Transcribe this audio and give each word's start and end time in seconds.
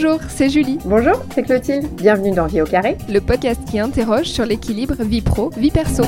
Bonjour, 0.00 0.20
c'est 0.28 0.48
Julie. 0.48 0.78
Bonjour, 0.84 1.20
c'est 1.34 1.42
Clotilde. 1.42 1.88
Bienvenue 1.96 2.30
dans 2.30 2.46
Vie 2.46 2.62
au 2.62 2.64
carré, 2.64 2.96
le 3.08 3.20
podcast 3.20 3.60
qui 3.68 3.80
interroge 3.80 4.26
sur 4.26 4.46
l'équilibre 4.46 4.94
vie 5.02 5.22
pro, 5.22 5.50
vie 5.50 5.72
perso. 5.72 6.04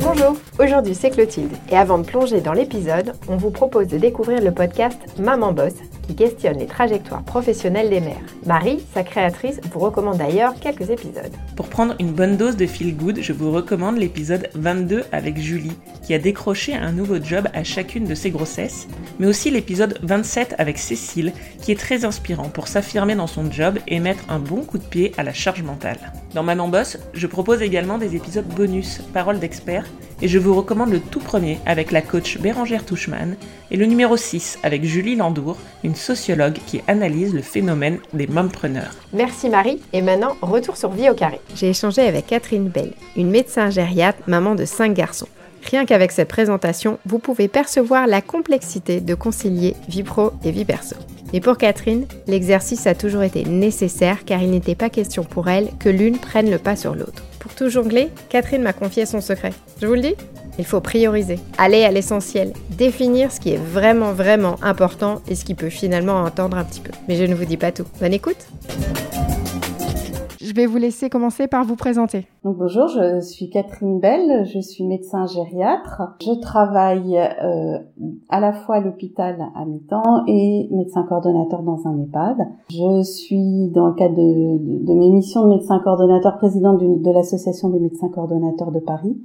Bonjour, 0.00 0.34
aujourd'hui 0.58 0.94
c'est 0.94 1.10
Clotilde 1.10 1.52
et 1.70 1.76
avant 1.76 1.98
de 1.98 2.06
plonger 2.06 2.40
dans 2.40 2.54
l'épisode, 2.54 3.12
on 3.28 3.36
vous 3.36 3.50
propose 3.50 3.88
de 3.88 3.98
découvrir 3.98 4.40
le 4.40 4.50
podcast 4.50 4.98
Maman 5.18 5.52
Boss 5.52 5.74
qui 6.08 6.14
questionne 6.16 6.58
les 6.58 6.66
trajectoires 6.66 7.22
professionnelles 7.22 7.90
des 7.90 8.00
mères. 8.00 8.16
Marie, 8.46 8.80
sa 8.94 9.02
créatrice, 9.02 9.60
vous 9.70 9.78
recommande 9.78 10.16
d'ailleurs 10.16 10.54
quelques 10.58 10.90
épisodes. 10.90 11.32
Pour 11.54 11.68
prendre 11.68 11.94
une 12.00 12.12
bonne 12.12 12.36
dose 12.36 12.56
de 12.56 12.66
feel 12.66 12.96
good, 12.96 13.18
je 13.20 13.32
vous 13.32 13.52
recommande 13.52 13.98
l'épisode 13.98 14.48
22 14.54 15.04
avec 15.12 15.36
Julie, 15.36 15.76
qui 16.02 16.14
a 16.14 16.18
décroché 16.18 16.74
un 16.74 16.92
nouveau 16.92 17.22
job 17.22 17.48
à 17.52 17.62
chacune 17.62 18.06
de 18.06 18.14
ses 18.14 18.30
grossesses, 18.30 18.88
mais 19.18 19.26
aussi 19.26 19.50
l'épisode 19.50 19.98
27 20.02 20.54
avec 20.58 20.78
Cécile, 20.78 21.32
qui 21.60 21.72
est 21.72 21.78
très 21.78 22.06
inspirant 22.06 22.48
pour 22.48 22.68
s'affirmer 22.68 23.14
dans 23.14 23.26
son 23.26 23.52
job 23.52 23.78
et 23.86 24.00
mettre 24.00 24.24
un 24.30 24.38
bon 24.38 24.64
coup 24.64 24.78
de 24.78 24.84
pied 24.84 25.12
à 25.18 25.22
la 25.22 25.34
charge 25.34 25.62
mentale. 25.62 25.98
Dans 26.34 26.42
Maman 26.42 26.68
Boss, 26.68 26.98
je 27.12 27.26
propose 27.26 27.60
également 27.60 27.98
des 27.98 28.16
épisodes 28.16 28.48
bonus, 28.48 29.02
paroles 29.12 29.38
d'experts, 29.38 29.86
et 30.20 30.28
je 30.28 30.38
vous 30.38 30.54
recommande 30.54 30.90
le 30.90 31.00
tout 31.00 31.20
premier 31.20 31.58
avec 31.66 31.92
la 31.92 32.02
coach 32.02 32.38
Bérangère 32.38 32.84
Touchman 32.84 33.36
et 33.70 33.76
le 33.76 33.86
numéro 33.86 34.16
6 34.16 34.58
avec 34.62 34.84
Julie 34.84 35.16
Landour, 35.16 35.56
une 35.84 35.94
sociologue 35.94 36.58
qui 36.66 36.80
analyse 36.88 37.34
le 37.34 37.42
phénomène 37.42 37.98
des 38.12 38.26
mompreneurs. 38.26 38.94
Merci 39.12 39.48
Marie, 39.48 39.80
et 39.92 40.02
maintenant 40.02 40.36
retour 40.42 40.76
sur 40.76 40.90
Vie 40.90 41.10
au 41.10 41.14
carré. 41.14 41.40
J'ai 41.54 41.70
échangé 41.70 42.02
avec 42.02 42.26
Catherine 42.26 42.68
Bell, 42.68 42.92
une 43.16 43.30
médecin 43.30 43.70
gériatre, 43.70 44.18
maman 44.26 44.54
de 44.54 44.64
5 44.64 44.94
garçons. 44.94 45.28
Rien 45.70 45.84
qu'avec 45.84 46.12
cette 46.12 46.28
présentation, 46.28 46.98
vous 47.04 47.18
pouvez 47.18 47.48
percevoir 47.48 48.06
la 48.06 48.22
complexité 48.22 49.00
de 49.00 49.14
concilier 49.14 49.74
vie 49.88 50.02
pro 50.02 50.32
et 50.44 50.50
vie 50.50 50.64
perso. 50.64 50.96
Mais 51.32 51.40
pour 51.40 51.58
Catherine, 51.58 52.06
l'exercice 52.26 52.86
a 52.86 52.94
toujours 52.94 53.22
été 53.22 53.44
nécessaire 53.44 54.24
car 54.24 54.42
il 54.42 54.50
n'était 54.50 54.74
pas 54.74 54.88
question 54.88 55.24
pour 55.24 55.48
elle 55.48 55.70
que 55.78 55.90
l'une 55.90 56.18
prenne 56.18 56.50
le 56.50 56.58
pas 56.58 56.76
sur 56.76 56.94
l'autre. 56.94 57.22
Tout 57.56 57.68
jongler, 57.68 58.10
Catherine 58.28 58.62
m'a 58.62 58.72
confié 58.72 59.06
son 59.06 59.20
secret. 59.20 59.52
Je 59.80 59.86
vous 59.86 59.94
le 59.94 60.00
dis 60.00 60.14
il 60.58 60.64
faut 60.64 60.80
prioriser, 60.80 61.38
aller 61.56 61.84
à 61.84 61.90
l'essentiel, 61.90 62.52
définir 62.70 63.30
ce 63.30 63.40
qui 63.40 63.50
est 63.50 63.56
vraiment 63.56 64.12
vraiment 64.12 64.56
important 64.62 65.22
et 65.28 65.34
ce 65.34 65.44
qui 65.44 65.54
peut 65.54 65.70
finalement 65.70 66.24
entendre 66.24 66.56
un 66.56 66.64
petit 66.64 66.80
peu. 66.80 66.90
Mais 67.06 67.16
je 67.16 67.24
ne 67.24 67.34
vous 67.34 67.44
dis 67.44 67.56
pas 67.56 67.72
tout. 67.72 67.84
Bonne 68.00 68.12
écoute 68.12 68.44
je 70.40 70.54
vais 70.54 70.66
vous 70.66 70.76
laisser 70.76 71.10
commencer 71.10 71.48
par 71.48 71.64
vous 71.64 71.76
présenter. 71.76 72.26
Bonjour, 72.44 72.86
je 72.88 73.20
suis 73.20 73.50
Catherine 73.50 73.98
Bell, 73.98 74.46
je 74.46 74.60
suis 74.60 74.84
médecin 74.84 75.26
gériatre. 75.26 76.02
Je 76.20 76.40
travaille 76.40 77.18
euh, 77.18 77.78
à 78.28 78.40
la 78.40 78.52
fois 78.52 78.76
à 78.76 78.80
l'hôpital 78.80 79.38
à 79.54 79.64
mi-temps 79.64 80.24
et 80.26 80.68
médecin 80.70 81.02
coordonnateur 81.02 81.62
dans 81.62 81.86
un 81.86 81.98
EHPAD. 81.98 82.38
Je 82.70 83.02
suis 83.02 83.68
dans 83.68 83.88
le 83.88 83.94
cadre 83.94 84.14
de, 84.14 84.86
de, 84.86 84.94
mes 84.94 85.10
missions 85.10 85.42
de 85.44 85.48
médecin 85.48 85.80
coordonnateur 85.80 86.36
présidente 86.38 86.78
de 86.80 87.10
l'association 87.10 87.70
des 87.70 87.80
médecins 87.80 88.08
coordonnateurs 88.08 88.70
de 88.70 88.80
Paris 88.80 89.16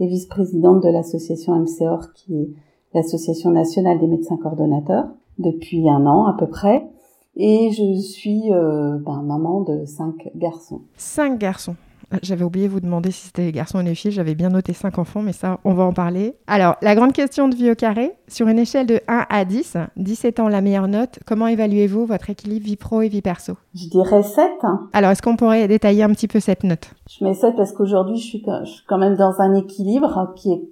et 0.00 0.06
vice-présidente 0.06 0.82
de 0.82 0.88
l'association 0.88 1.54
MCOR 1.56 2.12
qui 2.14 2.34
est 2.34 2.48
l'association 2.94 3.50
nationale 3.50 3.98
des 3.98 4.06
médecins 4.06 4.36
coordonnateurs 4.36 5.08
depuis 5.38 5.88
un 5.88 6.06
an 6.06 6.26
à 6.26 6.34
peu 6.38 6.46
près. 6.46 6.88
Et 7.36 7.70
je 7.72 8.00
suis 8.00 8.52
euh, 8.52 8.98
ben, 8.98 9.22
maman 9.22 9.62
de 9.62 9.84
cinq 9.86 10.30
garçons. 10.36 10.82
Cinq 10.96 11.38
garçons. 11.38 11.76
Euh, 12.12 12.18
j'avais 12.22 12.44
oublié 12.44 12.68
de 12.68 12.72
vous 12.72 12.80
demander 12.80 13.10
si 13.10 13.26
c'était 13.26 13.42
les 13.42 13.52
garçons 13.52 13.80
et 13.80 13.82
les 13.82 13.94
filles. 13.94 14.12
J'avais 14.12 14.34
bien 14.34 14.50
noté 14.50 14.72
cinq 14.72 14.98
enfants, 14.98 15.22
mais 15.22 15.32
ça, 15.32 15.58
on 15.64 15.74
va 15.74 15.84
en 15.84 15.92
parler. 15.92 16.36
Alors, 16.46 16.76
la 16.82 16.94
grande 16.94 17.12
question 17.12 17.48
de 17.48 17.54
vie 17.54 17.70
au 17.70 17.74
carré. 17.74 18.12
Sur 18.28 18.48
une 18.48 18.58
échelle 18.58 18.86
de 18.86 19.00
1 19.08 19.26
à 19.28 19.44
10, 19.44 19.76
10 19.96 20.24
étant 20.24 20.48
la 20.48 20.60
meilleure 20.60 20.88
note, 20.88 21.18
comment 21.26 21.46
évaluez-vous 21.46 22.06
votre 22.06 22.30
équilibre 22.30 22.64
vie 22.64 22.76
pro 22.76 23.02
et 23.02 23.08
vie 23.08 23.22
perso? 23.22 23.54
Je 23.74 23.88
dirais 23.88 24.22
7. 24.22 24.44
Alors, 24.92 25.10
est-ce 25.10 25.22
qu'on 25.22 25.36
pourrait 25.36 25.66
détailler 25.68 26.02
un 26.02 26.10
petit 26.10 26.28
peu 26.28 26.40
cette 26.40 26.64
note? 26.64 26.94
Je 27.10 27.24
mets 27.24 27.34
7 27.34 27.56
parce 27.56 27.72
qu'aujourd'hui, 27.72 28.16
je 28.16 28.26
suis 28.26 28.44
quand 28.88 28.98
même 28.98 29.16
dans 29.16 29.40
un 29.40 29.54
équilibre 29.54 30.32
qui 30.36 30.52
est, 30.52 30.62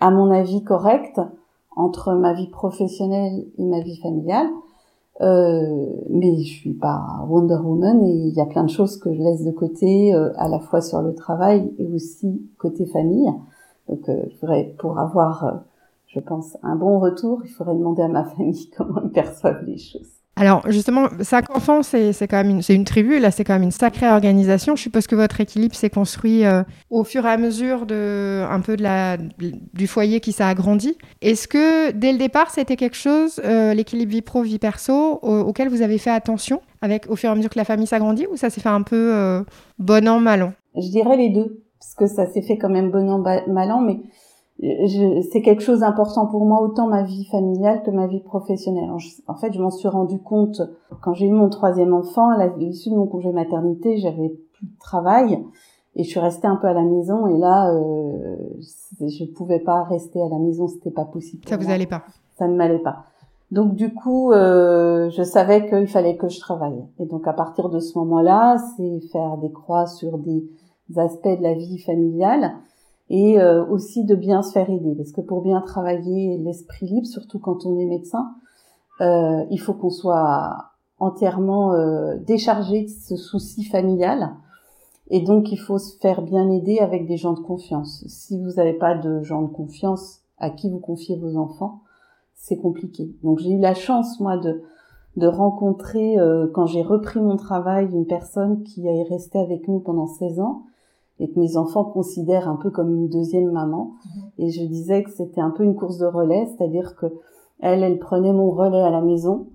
à 0.00 0.10
mon 0.10 0.30
avis, 0.30 0.62
correct 0.62 1.20
entre 1.74 2.12
ma 2.12 2.34
vie 2.34 2.48
professionnelle 2.48 3.44
et 3.58 3.64
ma 3.64 3.80
vie 3.80 3.98
familiale. 4.00 4.48
Euh, 5.22 5.86
mais 6.10 6.36
je 6.42 6.52
suis 6.52 6.72
pas 6.72 7.24
Wonder 7.28 7.58
Woman 7.62 8.02
et 8.02 8.12
il 8.12 8.34
y 8.34 8.40
a 8.40 8.46
plein 8.46 8.64
de 8.64 8.70
choses 8.70 8.96
que 8.96 9.12
je 9.12 9.20
laisse 9.20 9.44
de 9.44 9.52
côté, 9.52 10.12
euh, 10.14 10.32
à 10.36 10.48
la 10.48 10.58
fois 10.58 10.80
sur 10.80 11.00
le 11.00 11.14
travail 11.14 11.72
et 11.78 11.86
aussi 11.86 12.42
côté 12.58 12.86
famille. 12.86 13.32
Donc, 13.88 14.08
euh, 14.08 14.24
pour 14.78 14.98
avoir, 14.98 15.64
je 16.08 16.18
pense, 16.20 16.56
un 16.62 16.76
bon 16.76 16.98
retour, 16.98 17.42
il 17.44 17.50
faudrait 17.50 17.76
demander 17.76 18.02
à 18.02 18.08
ma 18.08 18.24
famille 18.36 18.68
comment 18.76 19.00
ils 19.04 19.10
perçoivent 19.10 19.64
les 19.64 19.78
choses. 19.78 20.21
Alors 20.34 20.62
justement, 20.70 21.08
cinq 21.20 21.54
enfants, 21.54 21.82
c'est 21.82 22.14
quand 22.22 22.38
même 22.38 22.48
une, 22.50 22.62
une 22.66 22.84
tribu, 22.84 23.18
là 23.18 23.30
c'est 23.30 23.44
quand 23.44 23.52
même 23.52 23.64
une 23.64 23.70
sacrée 23.70 24.08
organisation. 24.08 24.76
Je 24.76 24.82
suppose 24.82 25.06
que 25.06 25.14
votre 25.14 25.40
équilibre 25.42 25.74
s'est 25.74 25.90
construit 25.90 26.46
euh, 26.46 26.62
au 26.88 27.04
fur 27.04 27.26
et 27.26 27.28
à 27.28 27.36
mesure 27.36 27.84
de 27.84 28.42
un 28.50 28.60
peu 28.60 28.76
de 28.78 28.82
la, 28.82 29.18
du 29.18 29.86
foyer 29.86 30.20
qui 30.20 30.32
s'est 30.32 30.42
agrandi. 30.42 30.96
Est-ce 31.20 31.46
que 31.46 31.90
dès 31.90 32.12
le 32.12 32.18
départ 32.18 32.50
c'était 32.50 32.76
quelque 32.76 32.96
chose, 32.96 33.42
euh, 33.44 33.74
l'équilibre 33.74 34.10
vie 34.10 34.22
pro 34.22 34.42
vie 34.42 34.58
perso, 34.58 35.20
auquel 35.22 35.68
vous 35.68 35.82
avez 35.82 35.98
fait 35.98 36.10
attention 36.10 36.62
avec 36.80 37.10
au 37.10 37.14
fur 37.14 37.28
et 37.28 37.32
à 37.32 37.36
mesure 37.36 37.50
que 37.50 37.58
la 37.58 37.66
famille 37.66 37.86
s'agrandit 37.86 38.26
ou 38.32 38.36
ça 38.36 38.48
s'est 38.48 38.62
fait 38.62 38.70
un 38.70 38.82
peu 38.82 39.12
euh, 39.14 39.42
bon 39.78 40.08
an 40.08 40.18
mal 40.18 40.42
an? 40.42 40.52
Je 40.74 40.88
dirais 40.88 41.18
les 41.18 41.28
deux, 41.28 41.62
parce 41.78 41.94
que 41.94 42.06
ça 42.06 42.26
s'est 42.26 42.42
fait 42.42 42.56
quand 42.56 42.70
même 42.70 42.90
bon 42.90 43.06
an 43.10 43.18
mal 43.18 43.70
an, 43.70 43.82
mais 43.82 43.98
c'est 45.30 45.42
quelque 45.42 45.62
chose 45.62 45.80
d'important 45.80 46.26
pour 46.26 46.44
moi, 46.44 46.62
autant 46.62 46.86
ma 46.86 47.02
vie 47.02 47.24
familiale 47.24 47.82
que 47.82 47.90
ma 47.90 48.06
vie 48.06 48.20
professionnelle. 48.20 48.90
En 49.26 49.34
fait, 49.34 49.52
je 49.52 49.60
m'en 49.60 49.70
suis 49.70 49.88
rendu 49.88 50.18
compte 50.18 50.62
quand 51.00 51.14
j'ai 51.14 51.26
eu 51.26 51.32
mon 51.32 51.48
troisième 51.48 51.92
enfant, 51.92 52.30
à 52.30 52.46
l'issue 52.46 52.90
de 52.90 52.94
mon 52.94 53.06
congé 53.06 53.32
maternité, 53.32 53.98
j'avais 53.98 54.28
plus 54.52 54.66
de 54.66 54.78
travail 54.78 55.44
et 55.96 56.04
je 56.04 56.08
suis 56.08 56.20
restée 56.20 56.46
un 56.46 56.56
peu 56.56 56.68
à 56.68 56.72
la 56.72 56.84
maison. 56.84 57.26
Et 57.26 57.38
là, 57.38 57.74
euh, 57.74 58.36
je 59.00 59.24
pouvais 59.24 59.58
pas 59.58 59.82
rester 59.82 60.22
à 60.22 60.28
la 60.28 60.38
maison, 60.38 60.68
c'était 60.68 60.92
pas 60.92 61.04
possible. 61.04 61.42
Ça 61.48 61.56
vous 61.56 61.70
allait 61.70 61.86
pas 61.86 62.04
Ça 62.38 62.46
ne 62.46 62.54
m'allait 62.54 62.78
pas. 62.78 63.04
Donc 63.50 63.74
du 63.74 63.92
coup, 63.92 64.32
euh, 64.32 65.10
je 65.10 65.22
savais 65.22 65.68
qu'il 65.68 65.88
fallait 65.88 66.16
que 66.16 66.28
je 66.28 66.38
travaille. 66.38 66.84
Et 66.98 67.04
donc 67.04 67.26
à 67.26 67.32
partir 67.32 67.68
de 67.68 67.80
ce 67.80 67.98
moment-là, 67.98 68.56
c'est 68.76 69.00
faire 69.12 69.36
des 69.38 69.50
croix 69.50 69.86
sur 69.86 70.18
des 70.18 70.48
aspects 70.96 71.36
de 71.36 71.42
la 71.42 71.54
vie 71.54 71.78
familiale 71.78 72.52
et 73.12 73.38
euh, 73.38 73.62
aussi 73.66 74.04
de 74.04 74.14
bien 74.14 74.42
se 74.42 74.52
faire 74.52 74.70
aider 74.70 74.94
parce 74.96 75.12
que 75.12 75.20
pour 75.20 75.42
bien 75.42 75.60
travailler 75.60 76.38
l'esprit 76.38 76.86
libre, 76.86 77.06
surtout 77.06 77.38
quand 77.38 77.66
on 77.66 77.78
est 77.78 77.84
médecin, 77.84 78.34
euh, 79.02 79.44
il 79.50 79.60
faut 79.60 79.74
qu'on 79.74 79.90
soit 79.90 80.70
entièrement 80.98 81.74
euh, 81.74 82.16
déchargé 82.16 82.84
de 82.84 82.88
ce 82.88 83.16
souci 83.16 83.64
familial 83.64 84.30
et 85.10 85.20
donc 85.20 85.52
il 85.52 85.58
faut 85.58 85.78
se 85.78 85.98
faire 85.98 86.22
bien 86.22 86.50
aider 86.50 86.78
avec 86.78 87.06
des 87.06 87.18
gens 87.18 87.34
de 87.34 87.40
confiance. 87.40 88.02
Si 88.08 88.40
vous 88.40 88.52
n'avez 88.52 88.72
pas 88.72 88.96
de 88.96 89.22
gens 89.22 89.42
de 89.42 89.52
confiance 89.52 90.20
à 90.38 90.48
qui 90.48 90.70
vous 90.70 90.80
confiez 90.80 91.18
vos 91.18 91.36
enfants, 91.36 91.82
c'est 92.34 92.56
compliqué. 92.56 93.14
Donc 93.22 93.40
j'ai 93.40 93.50
eu 93.50 93.60
la 93.60 93.74
chance 93.74 94.18
moi 94.20 94.38
de 94.38 94.62
de 95.16 95.26
rencontrer 95.26 96.18
euh, 96.18 96.46
quand 96.54 96.64
j'ai 96.64 96.80
repris 96.80 97.20
mon 97.20 97.36
travail 97.36 97.90
une 97.92 98.06
personne 98.06 98.62
qui 98.62 98.86
est 98.86 99.02
restée 99.02 99.38
avec 99.38 99.68
nous 99.68 99.80
pendant 99.80 100.06
16 100.06 100.40
ans 100.40 100.62
et 101.22 101.30
que 101.30 101.38
mes 101.38 101.56
enfants 101.56 101.84
considèrent 101.84 102.48
un 102.48 102.56
peu 102.56 102.70
comme 102.70 102.92
une 102.92 103.08
deuxième 103.08 103.50
maman. 103.52 103.92
Mhm. 104.04 104.22
Et 104.38 104.50
je 104.50 104.64
disais 104.64 105.04
que 105.04 105.10
c'était 105.10 105.40
un 105.40 105.50
peu 105.50 105.62
une 105.62 105.76
course 105.76 105.98
de 105.98 106.06
relais, 106.06 106.46
c'est-à-dire 106.46 106.96
que 106.96 107.06
elle, 107.60 107.84
elle 107.84 108.00
prenait 108.00 108.32
mon 108.32 108.50
relais 108.50 108.82
à 108.82 108.90
la 108.90 109.00
maison 109.00 109.46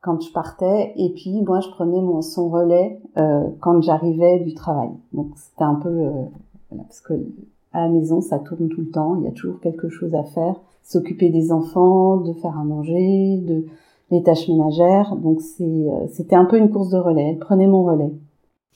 quand 0.00 0.18
je 0.22 0.32
partais, 0.32 0.94
et 0.96 1.10
puis 1.10 1.42
moi 1.42 1.60
je 1.60 1.68
prenais 1.68 2.00
mon 2.00 2.22
son 2.22 2.48
relais 2.48 3.02
euh, 3.18 3.44
quand 3.60 3.82
j'arrivais 3.82 4.40
du 4.40 4.54
travail. 4.54 4.88
Donc 5.12 5.28
c'était 5.36 5.64
un 5.64 5.74
peu 5.74 5.90
euh, 5.90 6.12
parce 6.74 7.02
que 7.02 7.12
à 7.74 7.82
la 7.82 7.88
maison 7.90 8.22
ça 8.22 8.38
tourne 8.38 8.68
tout 8.70 8.80
le 8.80 8.90
temps, 8.90 9.16
il 9.16 9.24
y 9.24 9.28
a 9.28 9.32
toujours 9.32 9.60
quelque 9.60 9.90
chose 9.90 10.14
à 10.14 10.24
faire, 10.24 10.58
s'occuper 10.82 11.28
des 11.28 11.52
enfants, 11.52 12.16
de 12.16 12.32
faire 12.32 12.58
à 12.58 12.64
manger, 12.64 13.42
de 13.46 13.66
les 14.10 14.22
tâches 14.22 14.48
ménagères. 14.48 15.14
Donc 15.16 15.42
c'est 15.42 15.64
euh, 15.64 16.06
c'était 16.08 16.36
un 16.36 16.46
peu 16.46 16.56
une 16.56 16.70
course 16.70 16.88
de 16.88 16.98
relais. 16.98 17.32
Elle 17.32 17.38
prenait 17.38 17.66
mon 17.66 17.82
relais. 17.82 18.12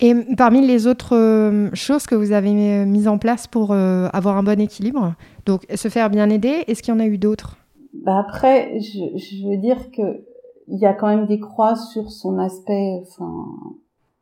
Et 0.00 0.14
parmi 0.36 0.66
les 0.66 0.86
autres 0.86 1.14
euh, 1.16 1.70
choses 1.72 2.06
que 2.06 2.14
vous 2.14 2.32
avez 2.32 2.50
euh, 2.50 2.84
mises 2.84 3.06
en 3.06 3.18
place 3.18 3.46
pour 3.46 3.70
euh, 3.70 4.08
avoir 4.12 4.36
un 4.36 4.42
bon 4.42 4.60
équilibre, 4.60 5.14
donc 5.46 5.66
se 5.72 5.88
faire 5.88 6.10
bien 6.10 6.28
aider, 6.30 6.64
est-ce 6.66 6.82
qu'il 6.82 6.92
y 6.92 6.96
en 6.96 7.00
a 7.00 7.06
eu 7.06 7.16
d'autres? 7.16 7.56
Bah 7.92 8.18
Après, 8.18 8.80
je, 8.80 9.16
je, 9.16 9.48
veux 9.48 9.56
dire 9.56 9.92
que 9.92 10.24
il 10.66 10.78
y 10.78 10.86
a 10.86 10.94
quand 10.94 11.06
même 11.06 11.26
des 11.26 11.38
croix 11.38 11.76
sur 11.76 12.10
son 12.10 12.38
aspect 12.38 13.02
enfin, 13.02 13.46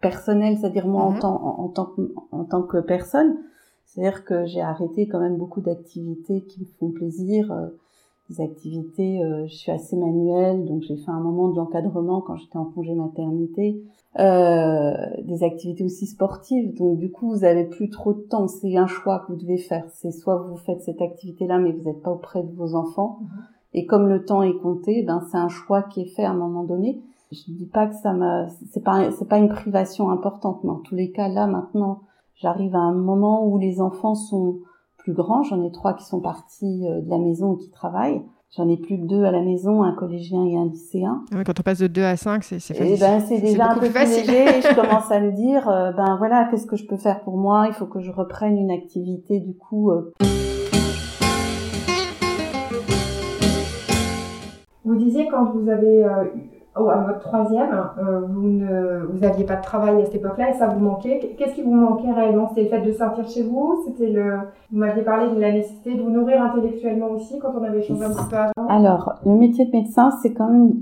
personnel, 0.03 0.59
c'est-à-dire 0.59 0.87
moi 0.87 1.05
en, 1.05 1.13
mhm. 1.13 1.19
tant, 1.21 1.43
en, 1.43 1.69
tant 1.69 1.87
que, 1.87 2.15
en 2.33 2.45
tant 2.45 2.63
que 2.63 2.79
personne. 2.79 3.39
C'est-à-dire 3.87 4.25
que 4.25 4.45
j'ai 4.47 4.61
arrêté 4.61 5.09
quand 5.09 5.21
même 5.21 5.37
beaucoup 5.37 5.61
d'activités 5.63 6.43
qui 6.43 6.61
me 6.61 6.67
font 6.79 6.91
plaisir 6.91 7.51
des 8.31 8.41
activités, 8.41 9.23
euh, 9.23 9.47
je 9.47 9.55
suis 9.55 9.73
assez 9.73 9.97
manuelle, 9.97 10.65
donc 10.65 10.83
j'ai 10.83 10.97
fait 10.97 11.11
un 11.11 11.21
moment 11.21 11.49
de 11.49 11.57
l'encadrement 11.57 12.21
quand 12.21 12.37
j'étais 12.37 12.57
en 12.57 12.65
congé 12.65 12.95
maternité, 12.95 13.83
euh, 14.19 14.93
des 15.25 15.43
activités 15.43 15.85
aussi 15.85 16.07
sportives, 16.07 16.75
donc 16.75 16.99
du 16.99 17.11
coup 17.11 17.31
vous 17.31 17.45
avez 17.45 17.65
plus 17.65 17.91
trop 17.91 18.13
de 18.13 18.21
temps, 18.21 18.49
c'est 18.49 18.77
un 18.77 18.87
choix 18.87 19.21
que 19.21 19.33
vous 19.33 19.39
devez 19.39 19.59
faire, 19.59 19.85
c'est 19.93 20.13
soit 20.13 20.37
vous 20.37 20.57
faites 20.57 20.83
cette 20.83 21.03
activité-là 21.03 21.59
mais 21.59 21.73
vous 21.73 21.85
n'êtes 21.85 22.03
pas 22.03 22.13
auprès 22.13 22.43
de 22.43 22.53
vos 22.55 22.75
enfants, 22.75 23.19
mhm. 23.21 23.29
Et 23.75 23.87
comme 23.87 24.09
le 24.09 24.25
temps 24.25 24.43
est 24.43 24.57
compté, 24.59 25.03
ben 25.03 25.23
c'est 25.31 25.39
un 25.39 25.49
choix 25.49 25.83
qui 25.83 26.03
est 26.03 26.15
fait 26.15 26.25
à 26.25 26.31
un 26.31 26.37
moment 26.37 26.65
donné. 26.65 27.01
Je 27.31 27.41
dis 27.49 27.67
pas 27.67 27.87
que 27.87 27.95
ça 27.95 28.13
m'a, 28.13 28.47
c'est 28.71 28.85
pas, 28.85 29.11
c'est 29.13 29.29
pas 29.29 29.39
une 29.39 29.49
privation 29.49 30.11
importante, 30.11 30.63
mais 30.65 30.71
en 30.71 30.81
tous 30.81 30.95
les 30.95 31.11
cas 31.11 31.29
là 31.29 31.47
maintenant, 31.47 32.01
j'arrive 32.35 32.75
à 32.75 32.81
un 32.81 32.93
moment 32.93 33.47
où 33.47 33.57
les 33.57 33.81
enfants 33.81 34.15
sont 34.15 34.59
plus 35.03 35.13
grands. 35.13 35.43
J'en 35.43 35.63
ai 35.65 35.71
trois 35.73 35.95
qui 35.95 36.05
sont 36.05 36.21
partis 36.21 36.87
euh, 36.87 37.01
de 37.01 37.11
la 37.11 37.19
maison 37.19 37.55
et 37.55 37.59
qui 37.59 37.71
travaillent. 37.71 38.23
J'en 38.57 38.69
ai 38.69 38.77
plus 38.77 38.99
que 38.99 39.07
deux 39.07 39.25
à 39.25 39.31
la 39.31 39.41
maison, 39.41 39.83
un 39.83 39.95
collégien 39.95 40.45
et 40.45 40.57
un 40.59 40.67
lycéen. 40.67 41.25
Ah 41.35 41.43
quand 41.43 41.59
on 41.59 41.63
passe 41.63 41.79
de 41.79 41.87
deux 41.87 42.03
à 42.03 42.17
cinq, 42.17 42.45
c'est 42.45 42.59
c'est 42.59 42.75
facile. 42.75 43.01
ben, 43.01 43.21
c'est 43.21 43.41
déjà 43.41 43.71
un 43.71 43.75
peu 43.75 43.81
plus 43.81 43.89
facile. 43.89 44.27
Léger 44.27 44.59
et 44.59 44.61
je 44.61 44.75
commence 44.81 45.11
à 45.11 45.21
me 45.21 45.33
dire, 45.33 45.69
euh, 45.69 45.91
ben 45.93 46.17
voilà, 46.19 46.49
qu'est-ce 46.51 46.67
que 46.67 46.77
je 46.77 46.87
peux 46.87 46.99
faire 46.99 47.23
pour 47.23 47.39
moi? 47.39 47.65
Il 47.69 47.73
faut 47.73 47.87
que 47.87 48.01
je 48.01 48.11
reprenne 48.11 48.59
une 48.59 48.71
activité 48.71 49.41
du 49.41 49.55
coup. 49.57 49.91
Euh. 49.91 50.13
Vous 54.85 54.97
disiez 54.97 55.29
quand 55.29 55.51
vous 55.53 55.71
avez 55.71 56.05
oh, 56.77 56.89
à 56.89 56.99
votre 56.99 57.21
troisième, 57.21 57.73
euh, 57.99 58.21
vous 58.21 58.49
ne 58.49 59.07
vous 59.11 59.25
aviez 59.25 59.45
pas 59.45 59.57
de 59.57 59.63
travail 59.63 60.01
à 60.01 60.05
cette 60.05 60.17
époque-là 60.17 60.51
et 60.51 60.55
ça 60.55 60.69
vous 60.69 60.81
manquait. 60.81 61.35
Qu'est-ce 61.39 61.55
qui 61.55 61.63
vous 61.63 61.75
manquait 61.75 62.13
réellement? 62.13 62.49
C'était 62.49 62.63
le 62.63 62.69
fait 62.69 62.83
de 62.83 62.93
sortir 62.93 63.29
chez 63.29 63.43
vous? 63.43 63.85
C'était 63.87 64.11
le. 64.11 64.39
Vous 64.71 64.79
m'aviez 64.79 65.03
parlé 65.03 65.35
de 65.35 65.41
la 65.41 65.53
nécessité 65.53 65.95
de 65.95 66.03
vous 66.03 66.11
nourrir 66.11 66.43
intellectuellement 66.43 67.11
aussi 67.11 67.39
quand 67.39 67.53
on 67.59 67.63
avait 67.63 67.83
changé 67.83 68.05
un 68.05 68.11
petit 68.11 68.29
peu 68.31 68.37
avant? 68.37 68.69
Alors, 68.69 69.15
le 69.25 69.35
métier 69.35 69.67
de 69.67 69.73
médecin, 69.73 70.11
c'est 70.23 70.33
quand 70.33 70.49
même 70.49 70.73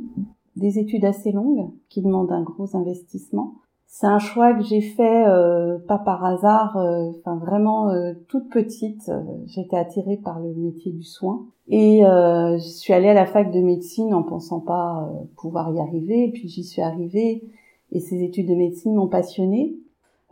des 0.57 0.79
études 0.79 1.05
assez 1.05 1.33
longues 1.33 1.71
qui 1.89 2.03
demandent 2.03 2.33
un 2.33 2.43
gros 2.43 2.77
investissement. 2.77 3.55
C'est 3.93 4.07
un 4.07 4.21
choix 4.21 4.55
que 4.55 4.63
j'ai 4.63 4.81
fait 4.83 5.27
euh, 5.27 5.79
pas 5.89 5.99
par 5.99 6.25
hasard, 6.25 6.77
euh, 6.77 7.11
enfin 7.19 7.35
vraiment 7.35 7.91
euh, 7.91 8.13
toute 8.29 8.49
petite. 8.49 9.11
J'étais 9.47 9.77
attirée 9.77 10.17
par 10.17 10.39
le 10.39 10.55
métier 10.55 10.93
du 10.93 11.03
soin 11.03 11.45
et 11.69 12.03
je 12.03 12.69
suis 12.69 12.93
allée 12.93 13.09
à 13.09 13.15
la 13.15 13.27
fac 13.27 13.51
de 13.51 13.61
médecine 13.61 14.15
en 14.15 14.23
pensant 14.23 14.61
pas 14.61 15.11
pouvoir 15.37 15.75
y 15.75 15.81
arriver. 15.81 16.25
Et 16.25 16.31
puis 16.31 16.49
j'y 16.49 16.63
suis 16.63 16.81
arrivée 16.81 17.43
et 17.91 17.99
ces 17.99 18.23
études 18.23 18.49
de 18.49 18.55
médecine 18.55 18.95
m'ont 18.95 19.09
passionnée, 19.09 19.75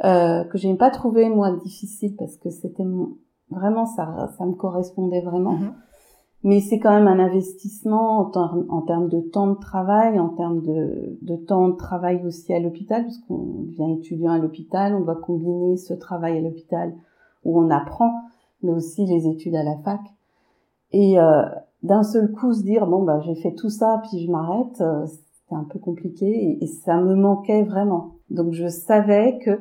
que 0.02 0.46
j'ai 0.54 0.72
pas 0.74 0.90
trouvé 0.90 1.28
moi 1.28 1.50
difficile 1.56 2.14
parce 2.16 2.36
que 2.36 2.50
c'était 2.50 2.86
vraiment 3.50 3.86
ça, 3.86 4.30
ça 4.38 4.46
me 4.46 4.54
correspondait 4.54 5.20
vraiment. 5.20 5.54
Mm-hmm 5.54 5.72
mais 6.44 6.60
c'est 6.60 6.78
quand 6.78 6.92
même 6.92 7.08
un 7.08 7.18
investissement 7.18 8.30
en, 8.34 8.82
termes 8.82 9.08
de 9.08 9.20
temps 9.20 9.48
de 9.48 9.58
travail, 9.58 10.20
en 10.20 10.28
termes 10.28 10.62
de, 10.62 11.36
temps 11.46 11.68
de 11.68 11.76
travail 11.76 12.24
aussi 12.24 12.52
à 12.52 12.60
l'hôpital, 12.60 13.02
parce 13.02 13.18
qu'on 13.18 13.64
devient 13.64 13.98
étudiant 13.98 14.32
à 14.32 14.38
l'hôpital, 14.38 14.94
on 14.94 15.00
doit 15.00 15.16
combiner 15.16 15.76
ce 15.76 15.94
travail 15.94 16.38
à 16.38 16.40
l'hôpital 16.40 16.94
où 17.44 17.60
on 17.60 17.70
apprend, 17.70 18.12
mais 18.62 18.72
aussi 18.72 19.04
les 19.04 19.26
études 19.26 19.56
à 19.56 19.64
la 19.64 19.76
fac. 19.78 20.00
Et 20.92 21.18
euh, 21.18 21.42
d'un 21.82 22.04
seul 22.04 22.30
coup 22.30 22.52
se 22.52 22.62
dire 22.62 22.86
bon 22.86 23.02
bah 23.02 23.20
j'ai 23.20 23.34
fait 23.34 23.54
tout 23.54 23.68
ça 23.68 24.00
puis 24.08 24.24
je 24.24 24.30
m'arrête, 24.30 24.80
euh, 24.80 25.06
c'était 25.06 25.54
un 25.54 25.64
peu 25.64 25.78
compliqué 25.78 26.26
et, 26.26 26.64
et, 26.64 26.66
ça 26.66 27.00
me 27.00 27.14
manquait 27.14 27.62
vraiment. 27.62 28.14
Donc 28.30 28.52
je 28.52 28.68
savais 28.68 29.38
que 29.44 29.60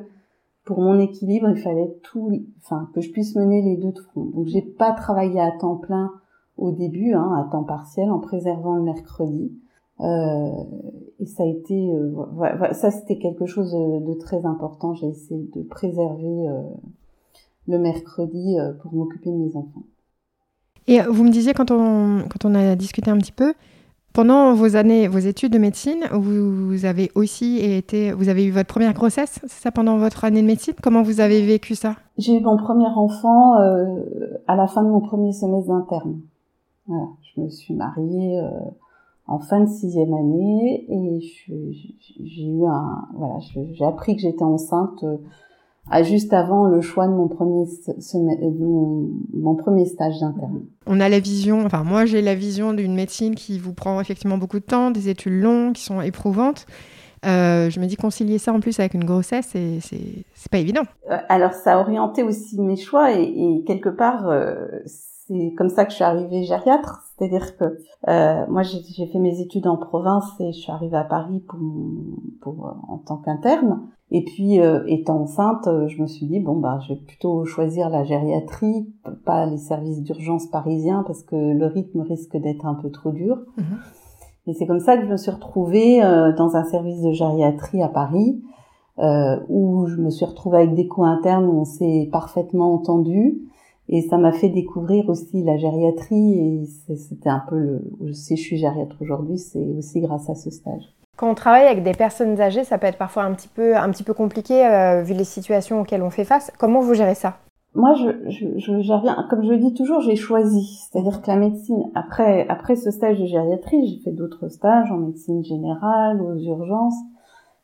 pour 0.64 0.80
mon 0.80 0.98
équilibre 0.98 1.50
il 1.50 1.60
fallait 1.60 1.98
tout, 2.02 2.30
enfin 2.62 2.88
que 2.94 3.00
je 3.00 3.10
puisse 3.10 3.36
mener 3.36 3.62
les 3.62 3.76
deux 3.76 3.92
de 3.92 3.98
front. 3.98 4.24
Donc 4.24 4.46
j'ai 4.46 4.62
pas 4.62 4.92
travaillé 4.92 5.40
à 5.40 5.50
temps 5.52 5.76
plein 5.76 6.10
au 6.58 6.72
début, 6.72 7.14
hein, 7.14 7.32
à 7.38 7.50
temps 7.50 7.64
partiel, 7.64 8.10
en 8.10 8.18
préservant 8.18 8.74
le 8.74 8.82
mercredi. 8.82 9.52
Euh, 10.00 10.50
et 11.18 11.26
ça 11.26 11.42
a 11.42 11.46
été, 11.46 11.90
euh, 11.90 12.72
ça 12.72 12.90
c'était 12.90 13.18
quelque 13.18 13.46
chose 13.46 13.72
de, 13.72 14.18
très 14.18 14.44
important. 14.44 14.94
J'ai 14.94 15.08
essayé 15.08 15.48
de 15.54 15.62
préserver 15.62 16.48
euh, 16.48 16.62
le 17.66 17.78
mercredi 17.78 18.56
pour 18.82 18.92
m'occuper 18.92 19.30
de 19.30 19.36
mes 19.36 19.56
enfants. 19.56 19.82
Et 20.86 21.00
vous 21.00 21.24
me 21.24 21.30
disiez 21.30 21.52
quand 21.52 21.70
on, 21.70 22.22
quand 22.28 22.44
on 22.44 22.54
a 22.54 22.74
discuté 22.74 23.10
un 23.10 23.18
petit 23.18 23.32
peu, 23.32 23.52
pendant 24.14 24.54
vos 24.54 24.74
années, 24.74 25.06
vos 25.06 25.18
études 25.18 25.52
de 25.52 25.58
médecine, 25.58 26.04
vous 26.12 26.86
avez 26.86 27.10
aussi 27.14 27.58
été, 27.58 28.12
vous 28.12 28.28
avez 28.28 28.46
eu 28.46 28.50
votre 28.50 28.68
première 28.68 28.94
grossesse, 28.94 29.38
c'est 29.42 29.62
ça 29.62 29.70
pendant 29.70 29.98
votre 29.98 30.24
année 30.24 30.40
de 30.40 30.46
médecine? 30.46 30.74
Comment 30.82 31.02
vous 31.02 31.20
avez 31.20 31.44
vécu 31.44 31.74
ça? 31.74 31.96
J'ai 32.16 32.38
eu 32.38 32.40
mon 32.40 32.56
premier 32.56 32.86
enfant 32.86 33.54
à 34.46 34.56
la 34.56 34.66
fin 34.66 34.82
de 34.82 34.88
mon 34.88 35.00
premier 35.00 35.32
semestre 35.32 35.68
d'interne. 35.68 36.20
Voilà, 36.88 37.08
je 37.20 37.40
me 37.42 37.48
suis 37.50 37.74
mariée 37.74 38.40
euh, 38.40 38.48
en 39.26 39.38
fin 39.38 39.60
de 39.60 39.68
sixième 39.68 40.14
année 40.14 40.86
et 40.88 41.20
j'ai 41.20 42.46
eu 42.46 42.64
un 42.64 43.06
voilà, 43.14 43.34
j'ai 43.72 43.84
appris 43.84 44.16
que 44.16 44.22
j'étais 44.22 44.42
enceinte 44.42 45.04
euh, 45.04 45.18
à 45.90 46.02
juste 46.02 46.32
avant 46.32 46.66
le 46.66 46.80
choix 46.80 47.06
de 47.06 47.12
mon 47.12 47.28
premier 47.28 47.66
mon, 48.58 49.10
mon 49.34 49.54
premier 49.54 49.84
stage 49.84 50.18
d'interne. 50.20 50.62
On 50.86 50.98
a 50.98 51.10
la 51.10 51.20
vision, 51.20 51.60
enfin 51.66 51.84
moi 51.84 52.06
j'ai 52.06 52.22
la 52.22 52.34
vision 52.34 52.72
d'une 52.72 52.94
médecine 52.94 53.34
qui 53.34 53.58
vous 53.58 53.74
prend 53.74 54.00
effectivement 54.00 54.38
beaucoup 54.38 54.58
de 54.58 54.64
temps, 54.64 54.90
des 54.90 55.10
études 55.10 55.42
longues 55.42 55.74
qui 55.74 55.82
sont 55.82 56.00
éprouvantes. 56.00 56.64
Euh, 57.26 57.68
je 57.68 57.80
me 57.80 57.86
dis 57.86 57.96
concilier 57.96 58.38
ça 58.38 58.54
en 58.54 58.60
plus 58.60 58.80
avec 58.80 58.94
une 58.94 59.04
grossesse, 59.04 59.48
c'est 59.48 60.50
pas 60.50 60.58
évident. 60.58 60.84
alors 61.28 61.52
ça 61.52 61.74
a 61.74 61.80
orienté 61.80 62.22
aussi 62.22 62.58
mes 62.58 62.76
choix 62.76 63.12
et, 63.12 63.24
et 63.24 63.64
quelque 63.66 63.90
part 63.90 64.30
c'est 65.28 65.52
comme 65.56 65.68
ça 65.68 65.84
que 65.84 65.90
je 65.90 65.96
suis 65.96 66.04
arrivée 66.04 66.44
gériatre, 66.44 67.02
c'est-à-dire 67.16 67.56
que 67.58 67.78
euh, 68.08 68.46
moi 68.48 68.62
j'ai 68.62 69.06
fait 69.06 69.18
mes 69.18 69.40
études 69.40 69.66
en 69.66 69.76
province 69.76 70.24
et 70.40 70.52
je 70.52 70.58
suis 70.58 70.72
arrivée 70.72 70.96
à 70.96 71.04
Paris 71.04 71.40
pour, 71.46 71.58
pour 72.40 72.66
euh, 72.66 72.70
en 72.88 72.98
tant 72.98 73.18
qu'interne. 73.18 73.82
Et 74.10 74.24
puis 74.24 74.58
euh, 74.60 74.84
étant 74.86 75.20
enceinte, 75.20 75.66
euh, 75.66 75.86
je 75.88 76.00
me 76.00 76.06
suis 76.06 76.26
dit 76.26 76.40
bon 76.40 76.56
bah 76.56 76.78
je 76.82 76.94
vais 76.94 77.00
plutôt 77.00 77.44
choisir 77.44 77.90
la 77.90 78.04
gériatrie, 78.04 78.88
pas 79.26 79.44
les 79.44 79.58
services 79.58 80.02
d'urgence 80.02 80.46
parisiens 80.46 81.04
parce 81.06 81.22
que 81.22 81.36
le 81.36 81.66
rythme 81.66 82.00
risque 82.00 82.36
d'être 82.36 82.64
un 82.64 82.74
peu 82.74 82.90
trop 82.90 83.10
dur. 83.10 83.36
Mhm. 83.58 83.64
Et 84.46 84.54
c'est 84.54 84.66
comme 84.66 84.80
ça 84.80 84.96
que 84.96 85.04
je 85.04 85.10
me 85.10 85.18
suis 85.18 85.30
retrouvée 85.30 86.00
dans 86.38 86.56
un 86.56 86.64
service 86.64 87.02
de 87.02 87.12
gériatrie 87.12 87.82
à 87.82 87.88
Paris. 87.88 88.42
où 88.96 89.86
je 89.86 89.96
me 89.96 90.08
suis 90.08 90.24
retrouvée 90.24 90.56
avec 90.56 90.74
des 90.74 90.88
co-internes 90.88 91.44
où 91.44 91.60
on 91.60 91.64
s'est 91.66 92.08
parfaitement 92.10 92.72
entendu, 92.72 93.42
et 93.88 94.02
ça 94.02 94.18
m'a 94.18 94.32
fait 94.32 94.48
découvrir 94.48 95.08
aussi 95.08 95.42
la 95.42 95.56
gériatrie 95.56 96.34
et 96.38 96.94
c'était 96.96 97.30
un 97.30 97.42
peu 97.48 97.56
le, 97.56 98.12
si 98.12 98.36
je 98.36 98.42
suis 98.42 98.58
gériatre 98.58 98.96
aujourd'hui, 99.00 99.38
c'est 99.38 99.64
aussi 99.78 100.00
grâce 100.00 100.28
à 100.28 100.34
ce 100.34 100.50
stage. 100.50 100.94
Quand 101.16 101.30
on 101.30 101.34
travaille 101.34 101.66
avec 101.66 101.82
des 101.82 101.92
personnes 101.92 102.40
âgées, 102.40 102.64
ça 102.64 102.78
peut 102.78 102.86
être 102.86 102.98
parfois 102.98 103.24
un 103.24 103.34
petit 103.34 103.48
peu, 103.48 103.76
un 103.76 103.90
petit 103.90 104.04
peu 104.04 104.14
compliqué 104.14 104.64
euh, 104.64 105.02
vu 105.02 105.14
les 105.14 105.24
situations 105.24 105.80
auxquelles 105.80 106.02
on 106.02 106.10
fait 106.10 106.24
face. 106.24 106.52
Comment 106.58 106.80
vous 106.80 106.94
gérez 106.94 107.16
ça? 107.16 107.38
Moi, 107.74 107.94
je, 107.94 108.30
je, 108.30 108.58
je, 108.58 109.28
comme 109.28 109.42
je 109.42 109.50
le 109.50 109.58
dis 109.58 109.74
toujours, 109.74 110.00
j'ai 110.00 110.16
choisi. 110.16 110.64
C'est-à-dire 110.64 111.20
que 111.20 111.26
la 111.26 111.36
médecine, 111.36 111.90
après, 111.94 112.46
après 112.48 112.76
ce 112.76 112.90
stage 112.90 113.18
de 113.18 113.26
gériatrie, 113.26 113.86
j'ai 113.86 113.98
fait 114.04 114.12
d'autres 114.12 114.48
stages 114.48 114.90
en 114.92 114.98
médecine 114.98 115.44
générale, 115.44 116.22
aux 116.22 116.38
urgences, 116.38 116.98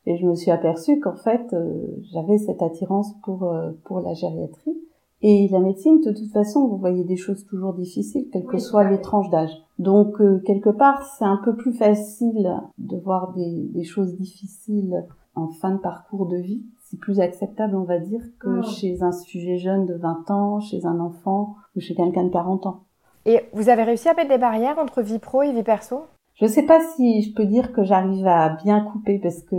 et 0.05 0.17
je 0.17 0.25
me 0.25 0.35
suis 0.35 0.51
aperçue 0.51 0.99
qu'en 0.99 1.15
fait, 1.15 1.53
euh, 1.53 1.97
j'avais 2.13 2.37
cette 2.37 2.61
attirance 2.61 3.13
pour, 3.23 3.43
euh, 3.43 3.71
pour 3.85 4.01
la 4.01 4.13
gériatrie. 4.13 4.77
Et 5.27 5.47
la 5.47 5.59
médecine, 5.59 6.01
de 6.01 6.11
toute 6.11 6.31
façon, 6.31 6.67
vous 6.67 6.77
voyez 6.77 7.03
des 7.03 7.15
choses 7.15 7.47
toujours 7.47 7.73
difficiles, 7.73 8.27
quelles 8.31 8.45
que 8.45 8.59
soient 8.59 8.87
les 8.87 9.01
tranches 9.01 9.31
d'âge. 9.31 9.49
Donc, 9.79 10.21
euh, 10.21 10.39
quelque 10.45 10.69
part, 10.69 11.01
c'est 11.17 11.25
un 11.25 11.41
peu 11.43 11.55
plus 11.55 11.73
facile 11.73 12.61
de 12.77 12.95
voir 12.97 13.33
des, 13.33 13.63
des, 13.73 13.83
choses 13.83 14.15
difficiles 14.17 15.03
en 15.33 15.47
fin 15.47 15.71
de 15.71 15.79
parcours 15.79 16.27
de 16.27 16.37
vie. 16.37 16.61
C'est 16.83 16.99
plus 16.99 17.19
acceptable, 17.19 17.75
on 17.75 17.85
va 17.85 17.97
dire, 17.97 18.21
que 18.37 18.61
chez 18.61 19.01
un 19.01 19.11
sujet 19.11 19.57
jeune 19.57 19.87
de 19.87 19.95
20 19.95 20.29
ans, 20.29 20.59
chez 20.59 20.85
un 20.85 20.99
enfant 20.99 21.55
ou 21.75 21.79
chez 21.79 21.95
quelqu'un 21.95 22.25
de 22.25 22.29
40 22.29 22.67
ans. 22.67 22.83
Et 23.25 23.41
vous 23.51 23.69
avez 23.69 23.81
réussi 23.81 24.07
à 24.07 24.13
mettre 24.13 24.29
des 24.29 24.37
barrières 24.37 24.77
entre 24.77 25.01
vie 25.01 25.17
pro 25.17 25.41
et 25.41 25.51
vie 25.51 25.63
perso? 25.63 26.03
Je 26.35 26.45
sais 26.45 26.63
pas 26.63 26.79
si 26.95 27.21
je 27.21 27.33
peux 27.33 27.45
dire 27.45 27.71
que 27.71 27.83
j'arrive 27.83 28.27
à 28.27 28.49
bien 28.49 28.81
couper 28.81 29.19
parce 29.19 29.41
que, 29.41 29.55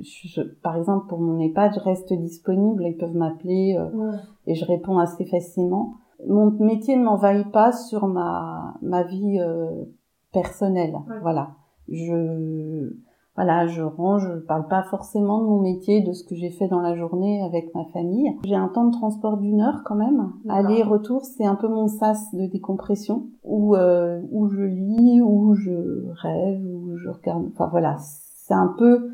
je, 0.00 0.40
par 0.62 0.76
exemple, 0.76 1.06
pour 1.08 1.20
mon 1.20 1.38
EHPAD, 1.38 1.74
je 1.74 1.80
reste 1.80 2.12
disponible, 2.14 2.84
ils 2.86 2.96
peuvent 2.96 3.16
m'appeler 3.16 3.76
euh, 3.78 4.12
et 4.46 4.54
je 4.54 4.64
réponds 4.64 4.98
assez 4.98 5.26
facilement. 5.26 5.94
Mon 6.26 6.50
métier 6.50 6.96
ne 6.96 7.04
m'envahit 7.04 7.50
pas 7.50 7.72
sur 7.72 8.06
ma 8.06 8.74
ma 8.80 9.02
vie 9.02 9.38
euh, 9.40 9.84
personnelle, 10.32 10.96
voilà. 11.20 11.50
Je 11.88 12.90
voilà, 13.36 13.66
je 13.66 13.82
range, 13.82 14.28
je 14.32 14.38
parle 14.38 14.68
pas 14.68 14.84
forcément 14.84 15.40
de 15.40 15.46
mon 15.46 15.60
métier, 15.60 16.02
de 16.02 16.12
ce 16.12 16.22
que 16.22 16.36
j'ai 16.36 16.50
fait 16.50 16.68
dans 16.68 16.80
la 16.80 16.94
journée 16.94 17.42
avec 17.42 17.74
ma 17.74 17.84
famille. 17.86 18.30
J'ai 18.44 18.54
un 18.54 18.68
temps 18.68 18.86
de 18.86 18.92
transport 18.92 19.38
d'une 19.38 19.60
heure 19.60 19.82
quand 19.84 19.96
même. 19.96 20.32
Aller-retour, 20.48 21.24
c'est 21.24 21.44
un 21.44 21.56
peu 21.56 21.66
mon 21.66 21.88
sas 21.88 22.32
de 22.32 22.46
décompression, 22.46 23.26
où, 23.42 23.74
euh, 23.74 24.22
où 24.30 24.48
je 24.48 24.62
lis, 24.62 25.20
où 25.20 25.54
je 25.54 26.08
rêve, 26.12 26.64
où 26.64 26.96
je 26.96 27.08
regarde. 27.08 27.46
Enfin 27.52 27.68
voilà, 27.70 27.96
c'est 27.98 28.54
un 28.54 28.72
peu... 28.78 29.10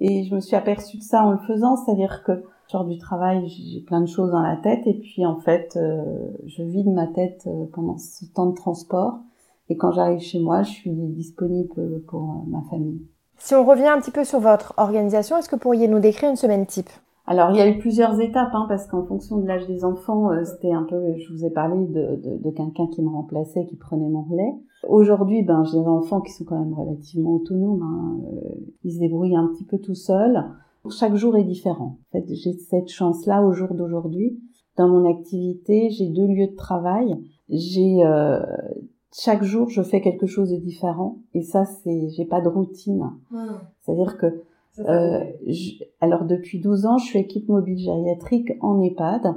Et 0.00 0.24
je 0.24 0.34
me 0.34 0.40
suis 0.40 0.56
aperçue 0.56 0.98
de 0.98 1.02
ça 1.02 1.24
en 1.24 1.32
le 1.32 1.38
faisant, 1.38 1.76
c'est-à-dire 1.76 2.22
que 2.24 2.44
genre 2.70 2.84
du 2.84 2.98
travail, 2.98 3.46
j'ai 3.48 3.80
plein 3.80 4.00
de 4.00 4.06
choses 4.06 4.30
dans 4.30 4.42
la 4.42 4.56
tête, 4.56 4.86
et 4.86 4.94
puis 4.94 5.26
en 5.26 5.36
fait, 5.36 5.76
euh, 5.76 6.30
je 6.46 6.62
vide 6.62 6.88
ma 6.88 7.06
tête 7.08 7.44
euh, 7.46 7.66
pendant 7.72 7.96
ce 7.98 8.24
temps 8.32 8.46
de 8.46 8.54
transport. 8.54 9.18
Et 9.68 9.76
quand 9.76 9.90
j'arrive 9.90 10.20
chez 10.20 10.40
moi, 10.40 10.62
je 10.62 10.70
suis 10.70 10.92
disponible 10.92 12.02
pour 12.06 12.44
ma 12.46 12.62
famille. 12.70 13.00
Si 13.38 13.54
on 13.54 13.64
revient 13.64 13.86
un 13.86 14.00
petit 14.00 14.10
peu 14.10 14.24
sur 14.24 14.40
votre 14.40 14.74
organisation, 14.76 15.36
est-ce 15.36 15.48
que 15.48 15.56
vous 15.56 15.60
pourriez 15.60 15.88
nous 15.88 16.00
décrire 16.00 16.30
une 16.30 16.36
semaine 16.36 16.66
type? 16.66 16.90
Alors 17.26 17.50
il 17.50 17.56
y 17.56 17.60
a 17.60 17.68
eu 17.68 17.78
plusieurs 17.78 18.20
étapes, 18.20 18.50
hein, 18.52 18.66
parce 18.68 18.86
qu'en 18.86 19.04
fonction 19.04 19.38
de 19.38 19.46
l'âge 19.46 19.66
des 19.66 19.84
enfants, 19.84 20.30
euh, 20.30 20.44
c'était 20.44 20.72
un 20.72 20.82
peu, 20.82 21.16
je 21.16 21.32
vous 21.32 21.44
ai 21.44 21.50
parlé 21.50 21.86
de, 21.86 22.50
quelqu'un 22.50 22.86
qui 22.88 23.02
me 23.02 23.08
remplaçait, 23.08 23.64
qui 23.64 23.76
prenait 23.76 24.08
mon 24.08 24.22
relais. 24.22 24.54
Aujourd'hui, 24.88 25.42
ben, 25.42 25.64
j'ai 25.64 25.78
des 25.78 25.86
enfants 25.86 26.20
qui 26.20 26.32
sont 26.32 26.44
quand 26.44 26.58
même 26.58 26.74
relativement 26.74 27.32
autonomes. 27.32 27.82
Hein. 27.82 28.18
Euh, 28.30 28.50
ils 28.84 28.92
se 28.92 28.98
débrouillent 28.98 29.36
un 29.36 29.48
petit 29.48 29.64
peu 29.64 29.78
tout 29.78 29.94
seuls. 29.94 30.44
Chaque 30.90 31.14
jour 31.14 31.34
est 31.38 31.44
différent. 31.44 31.96
En 32.12 32.12
fait, 32.12 32.26
j'ai 32.28 32.52
cette 32.52 32.88
chance-là 32.88 33.42
au 33.42 33.52
jour 33.52 33.72
d'aujourd'hui. 33.72 34.38
Dans 34.76 34.88
mon 34.88 35.10
activité, 35.10 35.88
j'ai 35.88 36.08
deux 36.08 36.26
lieux 36.26 36.48
de 36.48 36.56
travail. 36.56 37.16
J'ai 37.48 38.04
euh, 38.04 38.40
chaque 39.16 39.44
jour, 39.44 39.68
je 39.68 39.82
fais 39.82 40.00
quelque 40.00 40.26
chose 40.26 40.50
de 40.50 40.56
différent. 40.56 41.18
Et 41.34 41.42
ça, 41.42 41.64
c'est, 41.64 42.08
j'ai 42.10 42.24
pas 42.24 42.40
de 42.40 42.48
routine. 42.48 43.12
C'est-à-dire 43.80 44.18
que 44.18 44.42
euh, 44.80 45.24
alors 46.00 46.24
depuis 46.24 46.58
12 46.60 46.86
ans, 46.86 46.98
je 46.98 47.04
suis 47.04 47.18
équipe 47.20 47.48
mobile 47.48 47.78
gériatrique 47.78 48.52
en 48.60 48.80
EHPAD. 48.80 49.36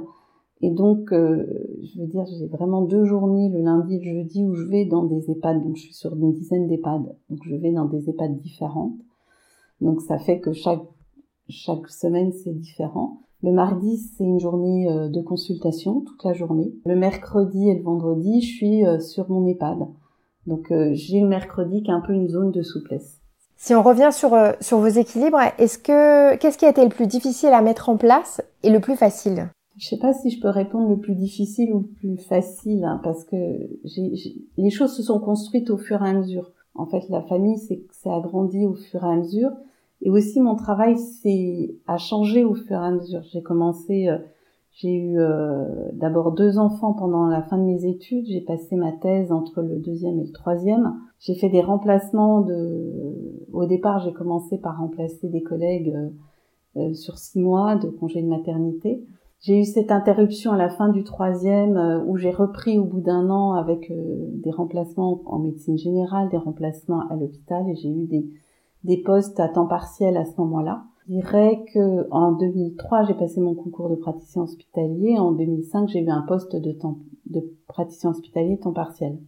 Et 0.60 0.70
donc, 0.72 1.12
euh, 1.12 1.46
je 1.82 2.00
veux 2.00 2.08
dire, 2.08 2.24
j'ai 2.26 2.48
vraiment 2.48 2.82
deux 2.82 3.04
journées, 3.04 3.48
le 3.48 3.62
lundi 3.62 3.94
et 3.94 3.98
le 4.00 4.22
jeudi, 4.22 4.42
où 4.42 4.54
je 4.54 4.64
vais 4.64 4.84
dans 4.84 5.04
des 5.04 5.30
EHPAD. 5.30 5.62
Donc, 5.62 5.76
je 5.76 5.82
suis 5.82 5.94
sur 5.94 6.16
une 6.16 6.32
dizaine 6.32 6.66
d'EHPAD. 6.66 7.14
Donc, 7.30 7.38
je 7.44 7.54
vais 7.54 7.70
dans 7.70 7.84
des 7.84 8.10
EHPAD 8.10 8.36
différentes. 8.40 8.98
Donc, 9.80 10.00
ça 10.00 10.18
fait 10.18 10.40
que 10.40 10.52
chaque, 10.52 10.82
chaque 11.48 11.88
semaine, 11.88 12.32
c'est 12.32 12.52
différent. 12.52 13.20
Le 13.42 13.52
mardi, 13.52 13.98
c'est 13.98 14.24
une 14.24 14.40
journée 14.40 14.90
euh, 14.90 15.08
de 15.08 15.20
consultation, 15.20 16.00
toute 16.00 16.24
la 16.24 16.32
journée. 16.32 16.72
Le 16.84 16.96
mercredi 16.96 17.68
et 17.68 17.74
le 17.74 17.82
vendredi, 17.82 18.40
je 18.40 18.56
suis 18.56 18.84
euh, 18.84 18.98
sur 18.98 19.30
mon 19.30 19.46
EHPAD. 19.46 19.78
Donc, 20.46 20.72
j'ai 20.92 21.20
le 21.20 21.28
mercredi 21.28 21.82
qui 21.82 21.90
est 21.90 21.94
un 21.94 22.00
peu 22.00 22.14
une 22.14 22.28
zone 22.28 22.52
de 22.52 22.62
souplesse. 22.62 23.20
Si 23.56 23.74
on 23.74 23.82
revient 23.82 24.08
sur, 24.12 24.34
sur 24.62 24.78
vos 24.78 24.86
équilibres, 24.86 25.40
est-ce 25.58 25.78
que, 25.78 26.36
qu'est-ce 26.36 26.56
qui 26.56 26.64
a 26.64 26.70
été 26.70 26.82
le 26.82 26.88
plus 26.88 27.06
difficile 27.06 27.50
à 27.50 27.60
mettre 27.60 27.90
en 27.90 27.98
place 27.98 28.40
et 28.62 28.70
le 28.70 28.80
plus 28.80 28.96
facile? 28.96 29.50
Je 29.76 29.86
sais 29.86 29.98
pas 29.98 30.14
si 30.14 30.30
je 30.30 30.40
peux 30.40 30.48
répondre 30.48 30.88
le 30.88 30.98
plus 30.98 31.14
difficile 31.14 31.72
ou 31.74 31.80
le 31.80 31.86
plus 31.86 32.16
facile, 32.16 32.84
hein, 32.84 33.00
parce 33.04 33.24
que 33.24 33.36
les 34.56 34.70
choses 34.70 34.96
se 34.96 35.02
sont 35.02 35.20
construites 35.20 35.70
au 35.70 35.76
fur 35.76 36.02
et 36.02 36.08
à 36.08 36.14
mesure. 36.14 36.50
En 36.74 36.86
fait, 36.86 37.08
la 37.10 37.22
famille 37.22 37.58
s'est 37.58 38.10
agrandie 38.10 38.64
au 38.64 38.74
fur 38.74 39.04
et 39.04 39.08
à 39.08 39.16
mesure, 39.16 39.50
et 40.02 40.10
aussi 40.10 40.40
mon 40.40 40.54
travail 40.54 40.96
a 41.86 41.96
changé 41.98 42.44
au 42.44 42.54
fur 42.54 42.76
et 42.76 42.86
à 42.86 42.90
mesure. 42.90 43.22
J'ai 43.32 43.42
commencé, 43.42 44.08
euh, 44.08 44.18
j'ai 44.72 44.94
eu 44.94 45.18
euh, 45.18 45.64
d'abord 45.92 46.32
deux 46.32 46.58
enfants 46.58 46.92
pendant 46.92 47.26
la 47.26 47.42
fin 47.42 47.58
de 47.58 47.64
mes 47.64 47.84
études. 47.84 48.26
J'ai 48.26 48.40
passé 48.40 48.76
ma 48.76 48.92
thèse 48.92 49.32
entre 49.32 49.62
le 49.62 49.76
deuxième 49.78 50.20
et 50.20 50.24
le 50.24 50.32
troisième. 50.32 50.94
J'ai 51.18 51.34
fait 51.34 51.48
des 51.48 51.62
remplacements 51.62 52.40
de. 52.40 53.46
Au 53.52 53.66
départ, 53.66 53.98
j'ai 54.00 54.12
commencé 54.12 54.58
par 54.58 54.78
remplacer 54.78 55.28
des 55.28 55.42
collègues 55.42 55.94
euh, 56.76 56.94
sur 56.94 57.18
six 57.18 57.40
mois 57.40 57.76
de 57.76 57.88
congé 57.88 58.22
de 58.22 58.28
maternité. 58.28 59.04
J'ai 59.40 59.60
eu 59.60 59.64
cette 59.64 59.92
interruption 59.92 60.52
à 60.52 60.56
la 60.56 60.68
fin 60.68 60.88
du 60.88 61.04
troisième 61.04 61.76
euh, 61.76 62.02
où 62.04 62.16
j'ai 62.16 62.30
repris 62.30 62.76
au 62.78 62.84
bout 62.84 63.00
d'un 63.00 63.30
an 63.30 63.52
avec 63.52 63.90
euh, 63.90 64.26
des 64.34 64.50
remplacements 64.50 65.22
en 65.26 65.38
médecine 65.38 65.78
générale, 65.78 66.28
des 66.28 66.36
remplacements 66.36 67.08
à 67.08 67.14
l'hôpital 67.14 67.68
et 67.68 67.76
j'ai 67.76 67.88
eu 67.88 68.06
des, 68.06 68.26
des 68.84 69.02
postes 69.02 69.40
à 69.40 69.48
temps 69.48 69.66
partiel 69.66 70.16
à 70.16 70.24
ce 70.24 70.32
moment-là. 70.38 70.84
Je 71.06 71.14
dirais 71.14 71.64
que 71.72 72.10
en 72.10 72.32
2003 72.32 73.04
j'ai 73.04 73.14
passé 73.14 73.40
mon 73.40 73.54
concours 73.54 73.88
de 73.88 73.96
praticien 73.96 74.42
hospitalier. 74.42 75.18
En 75.18 75.32
2005 75.32 75.88
j'ai 75.88 76.00
eu 76.00 76.10
un 76.10 76.22
poste 76.22 76.56
de 76.56 76.72
temps 76.72 76.98
de 77.26 77.40
praticien 77.66 78.10
hospitalier 78.10 78.58
temps 78.58 78.72
partiel. 78.72 79.18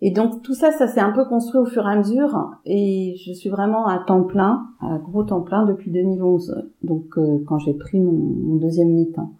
Et 0.00 0.10
donc 0.10 0.42
tout 0.42 0.54
ça, 0.54 0.70
ça 0.72 0.86
s'est 0.86 1.00
un 1.00 1.12
peu 1.12 1.24
construit 1.24 1.60
au 1.60 1.64
fur 1.64 1.86
et 1.86 1.92
à 1.92 1.96
mesure 1.96 2.50
et 2.66 3.14
je 3.24 3.32
suis 3.32 3.48
vraiment 3.48 3.86
à 3.86 3.98
temps 4.04 4.24
plein, 4.24 4.66
à 4.80 4.98
gros 4.98 5.24
temps 5.24 5.40
plein 5.40 5.64
depuis 5.64 5.90
2011. 5.90 6.70
Donc 6.82 7.16
euh, 7.16 7.42
quand 7.46 7.58
j'ai 7.58 7.74
pris 7.74 8.00
mon, 8.00 8.12
mon 8.12 8.56
deuxième 8.56 8.90
mi-temps. 8.90 9.32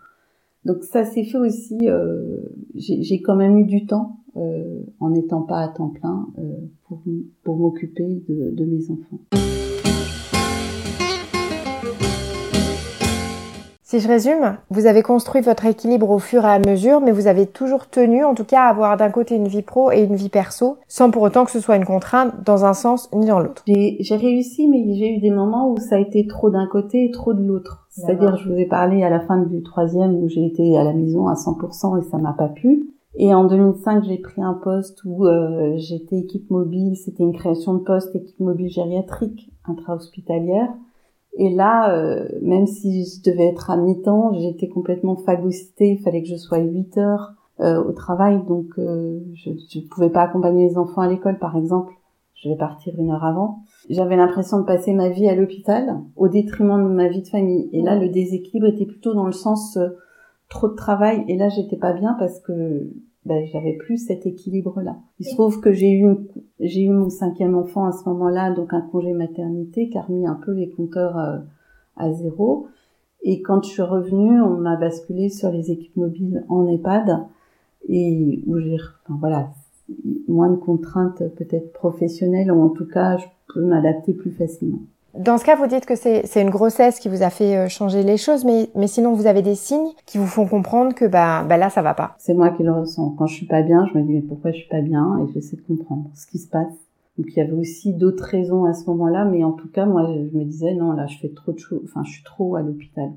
Donc 0.65 0.83
ça 0.83 1.05
s'est 1.05 1.25
fait 1.25 1.39
aussi, 1.39 1.79
euh, 1.83 2.39
j'ai 2.75 3.21
quand 3.21 3.37
même 3.37 3.59
eu 3.59 3.65
du 3.65 3.87
temps 3.87 4.21
euh, 4.37 4.81
en 4.99 5.11
n'étant 5.11 5.43
pas 5.43 5.61
à 5.61 5.69
temps 5.69 5.91
plein 5.91 6.27
euh, 6.39 6.43
pour, 6.85 7.03
pour 7.43 7.57
m'occuper 7.57 8.23
de, 8.29 8.51
de 8.51 8.65
mes 8.65 8.91
enfants. 8.91 9.21
Si 13.95 14.01
je 14.01 14.09
résume, 14.09 14.57
vous 14.71 14.87
avez 14.87 15.03
construit 15.03 15.41
votre 15.41 15.67
équilibre 15.67 16.11
au 16.11 16.19
fur 16.19 16.45
et 16.45 16.51
à 16.51 16.59
mesure, 16.59 17.01
mais 17.01 17.13
vous 17.13 17.29
avez 17.29 17.47
toujours 17.47 17.87
tenu, 17.87 18.25
en 18.25 18.35
tout 18.35 18.43
cas, 18.43 18.63
à 18.63 18.69
avoir 18.69 18.97
d'un 18.97 19.11
côté 19.11 19.37
une 19.37 19.47
vie 19.47 19.63
pro 19.63 19.93
et 19.93 20.03
une 20.03 20.17
vie 20.17 20.31
perso, 20.31 20.79
sans 20.89 21.13
pour 21.13 21.23
autant 21.23 21.45
que 21.45 21.53
ce 21.53 21.61
soit 21.61 21.77
une 21.77 21.85
contrainte 21.85 22.33
dans 22.45 22.65
un 22.65 22.75
sens 22.75 23.09
ni 23.15 23.27
dans 23.27 23.39
l'autre. 23.39 23.63
J'ai 23.69 24.17
réussi, 24.17 24.67
mais 24.67 24.83
j'ai 24.95 25.15
eu 25.15 25.21
des 25.21 25.31
moments 25.31 25.71
où 25.71 25.79
ça 25.79 25.95
a 25.95 26.01
été 26.01 26.27
trop 26.27 26.51
d'un 26.51 26.67
côté 26.67 27.05
et 27.05 27.13
trop 27.13 27.35
de 27.35 27.45
l'autre. 27.45 27.87
C'est-à-dire, 27.91 28.37
je 28.37 28.49
vous 28.49 28.59
ai 28.59 28.67
parlé 28.67 29.05
à 29.05 29.11
la 29.11 29.21
fin 29.21 29.37
du 29.37 29.63
troisième 29.63 30.17
où 30.17 30.29
j'ai 30.29 30.45
été 30.45 30.77
à 30.77 30.83
la 30.83 30.93
maison 30.93 31.29
à 31.29 31.35
100% 31.35 32.01
et 32.01 32.03
ça 32.11 32.19
m'a 32.19 32.33
pas 32.33 32.49
plu. 32.49 32.89
Et 33.15 33.33
en 33.33 33.45
2005, 33.45 34.03
j'ai 34.09 34.19
pris 34.19 34.43
un 34.43 34.55
poste 34.55 35.05
où 35.05 35.25
euh, 35.25 35.75
j'étais 35.77 36.17
équipe 36.17 36.51
mobile. 36.51 36.97
C'était 36.97 37.23
une 37.23 37.33
création 37.33 37.75
de 37.75 37.85
poste 37.85 38.13
équipe 38.17 38.41
mobile 38.41 38.71
gériatrique 38.71 39.53
intra-hospitalière. 39.69 40.71
Et 41.37 41.51
là, 41.51 41.95
euh, 41.95 42.29
même 42.43 42.67
si 42.67 43.05
je 43.05 43.31
devais 43.31 43.47
être 43.47 43.71
à 43.71 43.77
mi-temps, 43.77 44.33
j'étais 44.35 44.69
complètement 44.69 45.17
phagocytée. 45.17 45.93
Il 45.93 45.99
fallait 45.99 46.23
que 46.23 46.29
je 46.29 46.37
sois 46.37 46.59
8 46.59 46.99
heures 46.99 47.35
euh, 47.61 47.83
au 47.83 47.93
travail, 47.93 48.41
donc 48.47 48.67
euh, 48.79 49.21
je 49.35 49.51
ne 49.51 49.89
pouvais 49.89 50.11
pas 50.11 50.23
accompagner 50.23 50.69
les 50.69 50.79
enfants 50.79 51.01
à 51.01 51.09
l'école, 51.09 51.39
par 51.39 51.57
exemple. 51.57 51.93
Je 52.35 52.49
vais 52.49 52.57
partir 52.57 52.95
une 52.99 53.11
heure 53.11 53.25
avant. 53.25 53.61
J'avais 53.89 54.17
l'impression 54.17 54.61
de 54.61 54.65
passer 54.65 54.93
ma 54.93 55.09
vie 55.09 55.29
à 55.29 55.35
l'hôpital 55.35 56.01
au 56.17 56.29
détriment 56.29 56.83
de 56.83 56.95
ma 56.95 57.09
vie 57.09 57.23
de 57.23 57.29
famille. 57.29 57.69
Et 57.73 57.81
là, 57.81 57.99
le 57.99 58.09
déséquilibre 58.11 58.67
était 58.67 58.85
plutôt 58.85 59.15
dans 59.15 59.27
le 59.27 59.33
sens 59.33 59.79
trop 60.51 60.69
de 60.69 60.75
travail. 60.75 61.25
Et 61.29 61.37
là, 61.37 61.49
j'étais 61.49 61.77
pas 61.77 61.95
bien 61.95 62.15
parce 62.19 62.39
que 62.41 62.91
ben, 63.25 63.47
j'avais 63.47 63.73
plus 63.73 63.97
cet 63.97 64.27
équilibre-là. 64.27 64.97
Il 65.19 65.27
se 65.27 65.35
trouve 65.35 65.61
que 65.61 65.73
j'ai 65.73 65.93
eu 65.93 66.07
j'ai 66.65 66.83
eu 66.83 66.91
mon 66.91 67.11
cinquième 67.11 67.55
enfant 67.57 67.87
à 67.87 67.93
ce 67.93 68.09
moment-là, 68.09 68.51
donc 68.51 68.73
un 68.73 68.81
congé 68.81 69.13
maternité 69.13 69.89
qui 69.89 69.99
a 69.99 70.03
remis 70.03 70.27
un 70.27 70.35
peu 70.35 70.53
les 70.53 70.71
compteurs 70.71 71.19
euh, 71.19 71.39
à 71.97 72.13
zéro. 72.13 72.69
Et 73.23 73.43
quand 73.43 73.63
je 73.63 73.71
suis 73.71 73.83
revenue, 73.83 74.41
on 74.41 74.59
m'a 74.59 74.77
basculé 74.77 75.29
sur 75.29 75.51
les 75.51 75.71
équipes 75.71 75.97
mobiles 75.97 76.45
en 76.49 76.67
EHPAD 76.67 77.27
et 77.89 78.43
où 78.47 78.59
j'ai, 78.59 78.77
enfin, 78.77 79.17
voilà, 79.21 79.51
moins 80.29 80.51
de 80.51 80.57
contraintes 80.57 81.23
peut-être 81.37 81.73
professionnelles 81.73 82.51
ou 82.51 82.63
en 82.63 82.71
tout 82.71 82.87
cas 82.87 83.19
je 83.19 83.27
peux 83.53 83.65
m'adapter 83.65 84.15
plus 84.15 84.31
facilement. 84.31 84.81
Dans 85.17 85.39
ce 85.39 85.45
cas, 85.45 85.55
vous 85.55 85.69
dites 85.69 85.87
que 85.87 85.95
c'est 85.95 86.43
une 86.43 86.51
grossesse 86.51 86.99
qui 86.99 87.09
vous 87.09 87.23
a 87.23 87.31
fait 87.31 87.57
euh, 87.57 87.69
changer 87.69 88.03
les 88.03 88.17
choses, 88.17 88.45
mais, 88.45 88.69
mais 88.75 88.89
sinon 88.89 89.13
vous 89.13 89.27
avez 89.27 89.43
des 89.43 89.55
signes 89.55 89.93
qui 90.07 90.19
vous 90.19 90.27
font 90.27 90.45
comprendre 90.45 90.93
que 90.93 91.05
bah, 91.05 91.45
bah 91.49 91.57
là 91.57 91.71
ça 91.71 91.83
va 91.83 91.95
pas. 91.95 92.17
C'est 92.19 92.35
moi 92.35 92.51
qui 92.51 92.65
le 92.65 92.73
ressens. 92.73 93.15
Quand 93.17 93.27
je 93.27 93.35
suis 93.35 93.47
pas 93.47 93.63
bien, 93.63 93.87
je 93.93 93.97
me 93.97 94.03
dis 94.03 94.15
mais 94.15 94.23
pourquoi 94.23 94.51
je 94.51 94.57
suis 94.57 94.69
pas 94.69 94.81
bien? 94.81 95.21
Et 95.21 95.33
j'essaie 95.33 95.55
de 95.55 95.63
comprendre 95.63 96.11
ce 96.15 96.27
qui 96.27 96.39
se 96.39 96.49
passe. 96.49 96.73
Donc 97.17 97.29
il 97.29 97.37
y 97.37 97.41
avait 97.41 97.53
aussi 97.53 97.93
d'autres 97.93 98.25
raisons 98.25 98.65
à 98.65 98.75
ce 98.75 98.87
moment-là, 98.91 99.25
mais 99.25 99.45
en 99.45 99.53
tout 99.53 99.69
cas 99.69 99.87
moi 99.87 100.05
je 100.09 100.37
me 100.37 100.45
disais 100.45 100.75
non 100.75 100.93
là 100.93 101.07
je 101.07 101.17
fais 101.19 101.29
trop 101.29 101.53
de 101.53 101.61
choses, 101.61 101.83
enfin 101.85 102.03
je 102.05 102.11
suis 102.11 102.25
trop 102.25 102.57
à 102.57 102.63
l'hôpital. 102.63 103.11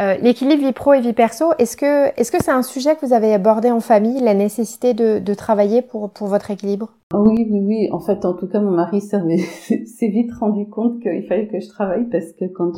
Euh, 0.00 0.16
l'équilibre 0.20 0.62
vie 0.62 0.72
pro 0.72 0.92
et 0.92 1.00
vie 1.00 1.14
perso, 1.14 1.52
est-ce 1.58 1.76
que 1.76 2.08
est-ce 2.20 2.30
que 2.30 2.42
c'est 2.42 2.50
un 2.50 2.62
sujet 2.62 2.96
que 2.96 3.06
vous 3.06 3.14
avez 3.14 3.32
abordé 3.32 3.70
en 3.70 3.80
famille, 3.80 4.20
la 4.20 4.34
nécessité 4.34 4.92
de, 4.92 5.18
de 5.18 5.34
travailler 5.34 5.80
pour 5.80 6.10
pour 6.10 6.26
votre 6.26 6.50
équilibre? 6.50 6.92
Oui, 7.14 7.46
oui, 7.50 7.60
oui. 7.64 7.88
En 7.92 8.00
fait, 8.00 8.24
en 8.24 8.34
tout 8.34 8.46
cas, 8.46 8.60
mon 8.60 8.72
mari 8.72 9.00
s'est 9.00 10.08
vite 10.08 10.32
rendu 10.34 10.68
compte 10.68 11.00
qu'il 11.00 11.22
fallait 11.26 11.48
que 11.48 11.60
je 11.60 11.68
travaille 11.68 12.04
parce 12.10 12.32
que 12.32 12.44
quand 12.46 12.72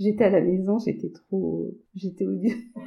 j'étais 0.00 0.24
à 0.24 0.30
la 0.30 0.40
maison, 0.40 0.78
j'étais 0.78 1.10
trop, 1.10 1.70
j'étais 1.94 2.26
odieuse. 2.26 2.56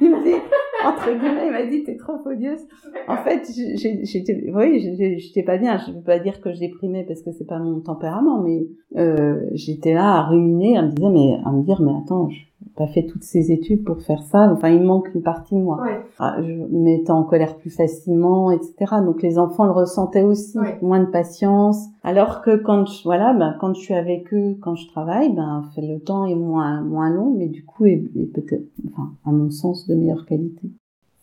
entre 0.84 1.10
guillemets, 1.10 1.46
il 1.46 1.52
m'a 1.52 1.66
dit 1.66 1.84
t'es 1.84 1.96
trop 1.96 2.18
odieuse. 2.26 2.60
En 3.06 3.16
fait, 3.16 3.48
j'étais, 3.54 4.50
oui, 4.52 5.16
j'étais 5.18 5.42
pas 5.42 5.56
bien. 5.56 5.78
Je 5.78 5.92
veux 5.92 6.02
pas 6.02 6.18
dire 6.18 6.42
que 6.42 6.52
je 6.52 6.58
déprimais 6.58 7.04
parce 7.04 7.22
que 7.22 7.32
c'est 7.32 7.46
pas 7.46 7.58
mon 7.58 7.80
tempérament, 7.80 8.42
mais 8.42 8.66
euh, 8.96 9.40
j'étais 9.52 9.94
là 9.94 10.16
à 10.16 10.22
ruminer, 10.24 10.76
à 10.76 10.82
me 10.82 10.90
dire 10.90 11.10
mais 11.10 11.38
à 11.44 11.52
me 11.52 11.62
dire 11.62 11.80
mais 11.80 11.92
attends, 12.02 12.28
je 12.28 12.47
pas 12.76 12.86
fait 12.86 13.06
toutes 13.06 13.24
ces 13.24 13.50
études 13.52 13.84
pour 13.84 14.00
faire 14.02 14.22
ça. 14.22 14.50
Enfin, 14.52 14.68
il 14.68 14.82
manque 14.82 15.08
une 15.14 15.22
partie 15.22 15.54
de 15.54 15.60
moi. 15.60 15.80
Ah, 16.18 16.36
je 16.40 16.52
me 16.52 16.66
mettais 16.68 17.10
en 17.10 17.24
colère 17.24 17.56
plus 17.56 17.70
facilement, 17.70 18.50
etc. 18.50 18.96
Donc 19.04 19.22
les 19.22 19.38
enfants 19.38 19.64
le 19.64 19.72
ressentaient 19.72 20.22
aussi, 20.22 20.58
moins 20.82 21.00
de 21.00 21.06
patience. 21.06 21.86
Alors 22.02 22.42
que 22.42 22.56
quand 22.56 22.86
je, 22.86 23.02
voilà, 23.04 23.32
ben, 23.32 23.56
quand 23.60 23.74
je 23.74 23.80
suis 23.80 23.94
avec 23.94 24.32
eux, 24.32 24.56
quand 24.60 24.76
je 24.76 24.88
travaille, 24.88 25.32
ben 25.32 25.64
le 25.76 25.98
temps 25.98 26.24
est 26.26 26.34
moins 26.34 26.80
moins 26.82 27.10
long, 27.10 27.34
mais 27.36 27.46
du 27.46 27.64
coup 27.64 27.86
est, 27.86 28.02
peut-être, 28.32 28.64
enfin, 28.92 29.10
à 29.26 29.30
mon 29.30 29.50
sens, 29.50 29.86
de 29.86 29.94
meilleure 29.94 30.26
qualité. 30.26 30.70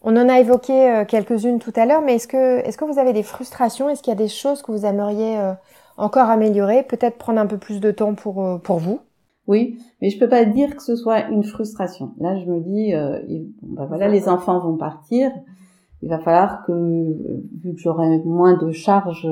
On 0.07 0.15
en 0.17 0.29
a 0.29 0.39
évoqué 0.39 0.89
euh, 0.89 1.05
quelques-unes 1.05 1.59
tout 1.59 1.73
à 1.75 1.85
l'heure, 1.85 2.01
mais 2.01 2.15
est-ce 2.15 2.27
que 2.27 2.59
est-ce 2.59 2.77
que 2.77 2.85
vous 2.85 2.99
avez 2.99 3.11
des 3.11 3.23
frustrations? 3.23 3.89
Est-ce 3.89 4.03
qu'il 4.03 4.11
y 4.11 4.15
a 4.15 4.17
des 4.17 4.27
choses 4.27 4.61
que 4.61 4.71
vous 4.71 4.85
aimeriez 4.85 5.37
euh, 5.39 5.53
encore 5.97 6.29
améliorer? 6.29 6.83
Peut-être 6.83 7.17
prendre 7.17 7.39
un 7.39 7.47
peu 7.47 7.57
plus 7.57 7.79
de 7.79 7.91
temps 7.91 8.13
pour 8.13 8.45
euh, 8.45 8.57
pour 8.57 8.77
vous? 8.77 8.99
Oui, 9.47 9.77
mais 10.01 10.09
je 10.09 10.19
peux 10.19 10.29
pas 10.29 10.45
dire 10.45 10.75
que 10.75 10.81
ce 10.81 10.95
soit 10.95 11.29
une 11.29 11.43
frustration. 11.43 12.11
Là, 12.19 12.37
je 12.37 12.45
me 12.45 12.59
dis, 12.59 12.93
euh, 12.93 13.19
bah 13.61 13.85
voilà, 13.87 14.07
les 14.07 14.27
enfants 14.27 14.59
vont 14.59 14.77
partir. 14.77 15.31
Il 16.01 16.09
va 16.09 16.19
falloir 16.19 16.65
que, 16.65 16.71
vu 17.63 17.73
que 17.73 17.79
j'aurai 17.79 18.19
moins 18.25 18.57
de 18.57 18.71
charges, 18.71 19.27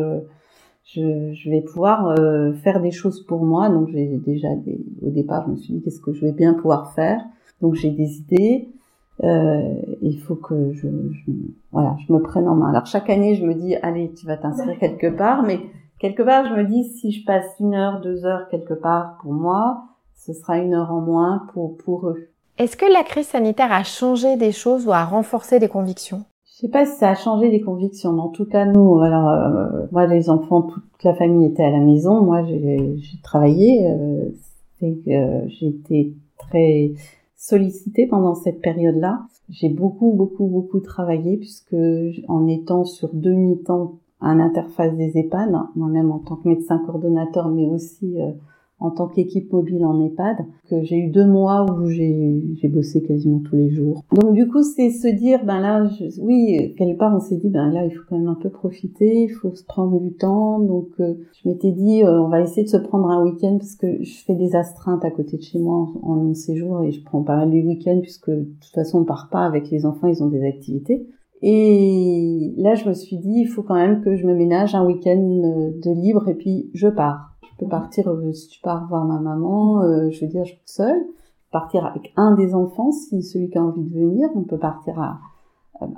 je, 0.83 1.33
je 1.33 1.49
vais 1.49 1.61
pouvoir 1.61 2.07
euh, 2.07 2.53
faire 2.53 2.81
des 2.81 2.91
choses 2.91 3.25
pour 3.25 3.43
moi. 3.43 3.69
Donc, 3.69 3.89
j'ai 3.89 4.17
déjà, 4.17 4.55
des, 4.55 4.79
au 5.01 5.09
départ, 5.09 5.45
je 5.47 5.51
me 5.51 5.55
suis 5.55 5.73
dit, 5.73 5.81
qu'est-ce 5.81 6.01
que 6.01 6.13
je 6.13 6.25
vais 6.25 6.31
bien 6.31 6.53
pouvoir 6.53 6.93
faire 6.93 7.21
Donc, 7.61 7.75
j'ai 7.75 7.91
des 7.91 8.17
idées. 8.17 8.69
Euh, 9.23 9.75
il 10.01 10.19
faut 10.19 10.35
que 10.35 10.73
je, 10.73 10.87
je, 10.87 11.31
voilà, 11.71 11.95
je 12.05 12.11
me 12.11 12.19
prenne 12.19 12.47
en 12.47 12.55
main. 12.55 12.69
Alors 12.69 12.87
chaque 12.87 13.09
année, 13.09 13.35
je 13.35 13.45
me 13.45 13.53
dis, 13.53 13.75
allez, 13.75 14.11
tu 14.13 14.25
vas 14.25 14.37
t'inscrire 14.37 14.77
quelque 14.79 15.15
part, 15.15 15.43
mais 15.43 15.59
quelque 15.99 16.23
part, 16.23 16.47
je 16.47 16.55
me 16.55 16.63
dis 16.65 16.83
si 16.83 17.11
je 17.11 17.23
passe 17.23 17.45
une 17.59 17.75
heure, 17.75 18.01
deux 18.01 18.25
heures 18.25 18.47
quelque 18.49 18.73
part 18.73 19.19
pour 19.21 19.31
moi, 19.31 19.83
ce 20.25 20.33
sera 20.33 20.57
une 20.57 20.73
heure 20.73 20.91
en 20.91 21.01
moins 21.01 21.47
pour 21.53 21.77
pour 21.77 22.07
eux. 22.07 22.29
Est-ce 22.57 22.77
que 22.77 22.85
la 22.85 23.03
crise 23.03 23.27
sanitaire 23.27 23.71
a 23.71 23.83
changé 23.83 24.37
des 24.37 24.51
choses 24.51 24.85
ou 24.85 24.91
a 24.91 25.03
renforcé 25.03 25.59
des 25.59 25.67
convictions? 25.67 26.23
Je 26.45 26.67
sais 26.67 26.69
pas 26.69 26.85
si 26.85 26.97
ça 26.97 27.09
a 27.09 27.15
changé 27.15 27.49
des 27.49 27.61
convictions, 27.61 28.13
mais 28.13 28.21
en 28.21 28.29
tout 28.29 28.45
cas 28.45 28.65
nous, 28.65 28.99
alors 28.99 29.27
euh, 29.27 29.87
moi 29.91 30.05
les 30.05 30.29
enfants, 30.29 30.61
toute 30.61 31.03
la 31.03 31.15
famille 31.15 31.47
était 31.47 31.63
à 31.63 31.71
la 31.71 31.79
maison, 31.79 32.21
moi 32.21 32.43
j'ai 32.45 33.01
travaillé, 33.23 33.87
euh, 33.87 34.29
euh, 34.83 35.41
j'ai 35.47 35.67
été 35.67 36.13
très 36.37 36.93
sollicitée 37.35 38.05
pendant 38.07 38.35
cette 38.35 38.61
période-là. 38.61 39.23
J'ai 39.49 39.69
beaucoup, 39.69 40.13
beaucoup, 40.13 40.45
beaucoup 40.45 40.79
travaillé 40.79 41.37
puisque 41.37 41.75
en 42.27 42.47
étant 42.47 42.85
sur 42.85 43.09
demi-temps 43.13 43.95
à 44.21 44.33
l'interface 44.33 44.95
des 44.95 45.17
EHPAD, 45.17 45.51
moi-même 45.75 46.11
en 46.11 46.19
tant 46.19 46.37
que 46.37 46.47
médecin 46.47 46.81
coordonnateur, 46.85 47.49
mais 47.49 47.67
aussi 47.67 48.21
euh, 48.21 48.31
en 48.83 48.91
tant 48.91 49.07
qu'équipe 49.07 49.51
mobile 49.53 49.85
en 49.85 49.97
EHPAD, 50.01 50.45
que 50.69 50.83
j'ai 50.83 50.97
eu 50.97 51.09
deux 51.09 51.25
mois 51.25 51.65
où 51.71 51.87
j'ai, 51.87 52.43
bossé 52.65 53.01
quasiment 53.01 53.39
tous 53.39 53.55
les 53.55 53.69
jours. 53.69 54.03
Donc 54.11 54.33
du 54.33 54.47
coup, 54.47 54.61
c'est 54.61 54.89
se 54.89 55.07
dire, 55.07 55.45
ben 55.45 55.61
là, 55.61 55.89
oui, 56.21 56.73
quelque 56.77 56.97
part, 56.97 57.15
on 57.15 57.21
s'est 57.21 57.37
dit, 57.37 57.49
ben 57.49 57.71
là, 57.71 57.85
il 57.85 57.91
faut 57.91 58.03
quand 58.09 58.17
même 58.17 58.27
un 58.27 58.37
peu 58.41 58.49
profiter, 58.49 59.23
il 59.23 59.29
faut 59.29 59.55
se 59.55 59.63
prendre 59.63 60.01
du 60.01 60.13
temps. 60.13 60.59
Donc 60.59 60.89
euh, 60.99 61.13
je 61.41 61.47
m'étais 61.47 61.71
dit, 61.71 62.03
euh, 62.03 62.21
on 62.21 62.27
va 62.27 62.41
essayer 62.41 62.63
de 62.63 62.69
se 62.69 62.77
prendre 62.77 63.09
un 63.09 63.23
week-end 63.23 63.57
parce 63.57 63.75
que 63.75 64.03
je 64.03 64.23
fais 64.25 64.35
des 64.35 64.53
astreintes 64.53 65.05
à 65.05 65.11
côté 65.11 65.37
de 65.37 65.43
chez 65.43 65.59
moi 65.59 65.87
en, 66.01 66.17
en 66.17 66.33
séjour 66.33 66.83
et 66.83 66.91
je 66.91 67.01
prends 67.03 67.23
pas 67.23 67.37
mal 67.37 67.51
les 67.51 67.63
week-ends 67.63 67.99
puisque 68.01 68.31
de 68.31 68.43
toute 68.43 68.73
façon, 68.73 68.99
on 68.99 69.05
part 69.05 69.29
pas 69.31 69.45
avec 69.45 69.71
les 69.71 69.85
enfants, 69.85 70.07
ils 70.07 70.21
ont 70.21 70.27
des 70.27 70.43
activités. 70.43 71.07
Et 71.41 72.53
là, 72.57 72.73
je 72.75 72.87
me 72.89 72.93
suis 72.93 73.17
dit, 73.17 73.41
il 73.41 73.47
faut 73.47 73.63
quand 73.63 73.75
même 73.75 74.01
que 74.01 74.15
je 74.15 74.25
me 74.25 74.33
ménage 74.33 74.75
un 74.75 74.85
week-end 74.85 75.17
de 75.17 76.01
libre 76.01 76.27
et 76.27 76.35
puis 76.35 76.69
je 76.73 76.87
pars 76.89 77.32
je 77.32 77.32
partir, 77.67 78.09
euh, 78.09 78.31
si 78.33 78.47
tu 78.47 78.61
pars 78.61 78.87
voir 78.87 79.05
ma 79.05 79.19
maman, 79.19 79.81
euh, 79.81 80.09
je 80.09 80.21
veux 80.21 80.27
dire, 80.27 80.45
je 80.45 80.51
suis 80.51 80.61
seule. 80.65 81.05
Partir 81.51 81.85
avec 81.85 82.13
un 82.17 82.33
des 82.35 82.55
enfants, 82.55 82.91
si 82.91 83.21
celui 83.21 83.49
qui 83.49 83.57
a 83.57 83.63
envie 83.63 83.83
de 83.83 83.93
venir, 83.93 84.29
on 84.35 84.43
peut 84.43 84.57
partir 84.57 84.99
à, 84.99 85.19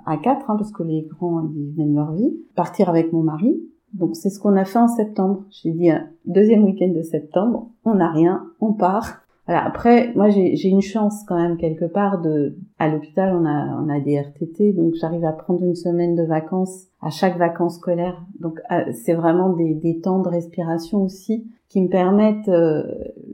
à 0.05 0.17
quatre, 0.17 0.49
hein, 0.49 0.55
parce 0.57 0.71
que 0.71 0.83
les 0.83 1.03
grands, 1.03 1.47
ils 1.55 1.73
mènent 1.77 1.95
leur 1.95 2.11
vie. 2.11 2.35
Partir 2.55 2.89
avec 2.89 3.13
mon 3.13 3.23
mari. 3.23 3.61
Donc 3.93 4.15
c'est 4.15 4.29
ce 4.29 4.39
qu'on 4.39 4.57
a 4.57 4.65
fait 4.65 4.79
en 4.79 4.89
septembre. 4.89 5.43
J'ai 5.49 5.71
dit, 5.71 5.89
deuxième 6.25 6.65
week-end 6.65 6.91
de 6.93 7.01
septembre, 7.01 7.69
on 7.85 7.95
n'a 7.95 8.11
rien, 8.11 8.45
on 8.59 8.73
part. 8.73 9.24
Voilà. 9.47 9.63
Après, 9.63 10.11
moi, 10.15 10.29
j'ai 10.29 10.67
une 10.67 10.81
chance 10.81 11.23
quand 11.27 11.35
même 11.35 11.57
quelque 11.57 11.85
part 11.85 12.21
de. 12.21 12.55
À 12.79 12.89
l'hôpital, 12.89 13.35
on 13.35 13.45
a 13.45 13.79
on 13.81 13.89
a 13.89 13.99
des 13.99 14.19
RTT, 14.19 14.73
donc 14.73 14.95
j'arrive 14.95 15.23
à 15.23 15.31
prendre 15.31 15.63
une 15.63 15.75
semaine 15.75 16.15
de 16.15 16.23
vacances 16.23 16.87
à 17.01 17.09
chaque 17.09 17.37
vacances 17.37 17.75
scolaire. 17.75 18.19
Donc 18.39 18.59
euh, 18.71 18.91
c'est 18.93 19.13
vraiment 19.13 19.53
des, 19.53 19.75
des 19.75 19.99
temps 19.99 20.19
de 20.19 20.29
respiration 20.29 21.03
aussi 21.03 21.47
qui 21.69 21.81
me 21.81 21.89
permettent. 21.89 22.49
Euh, 22.49 22.83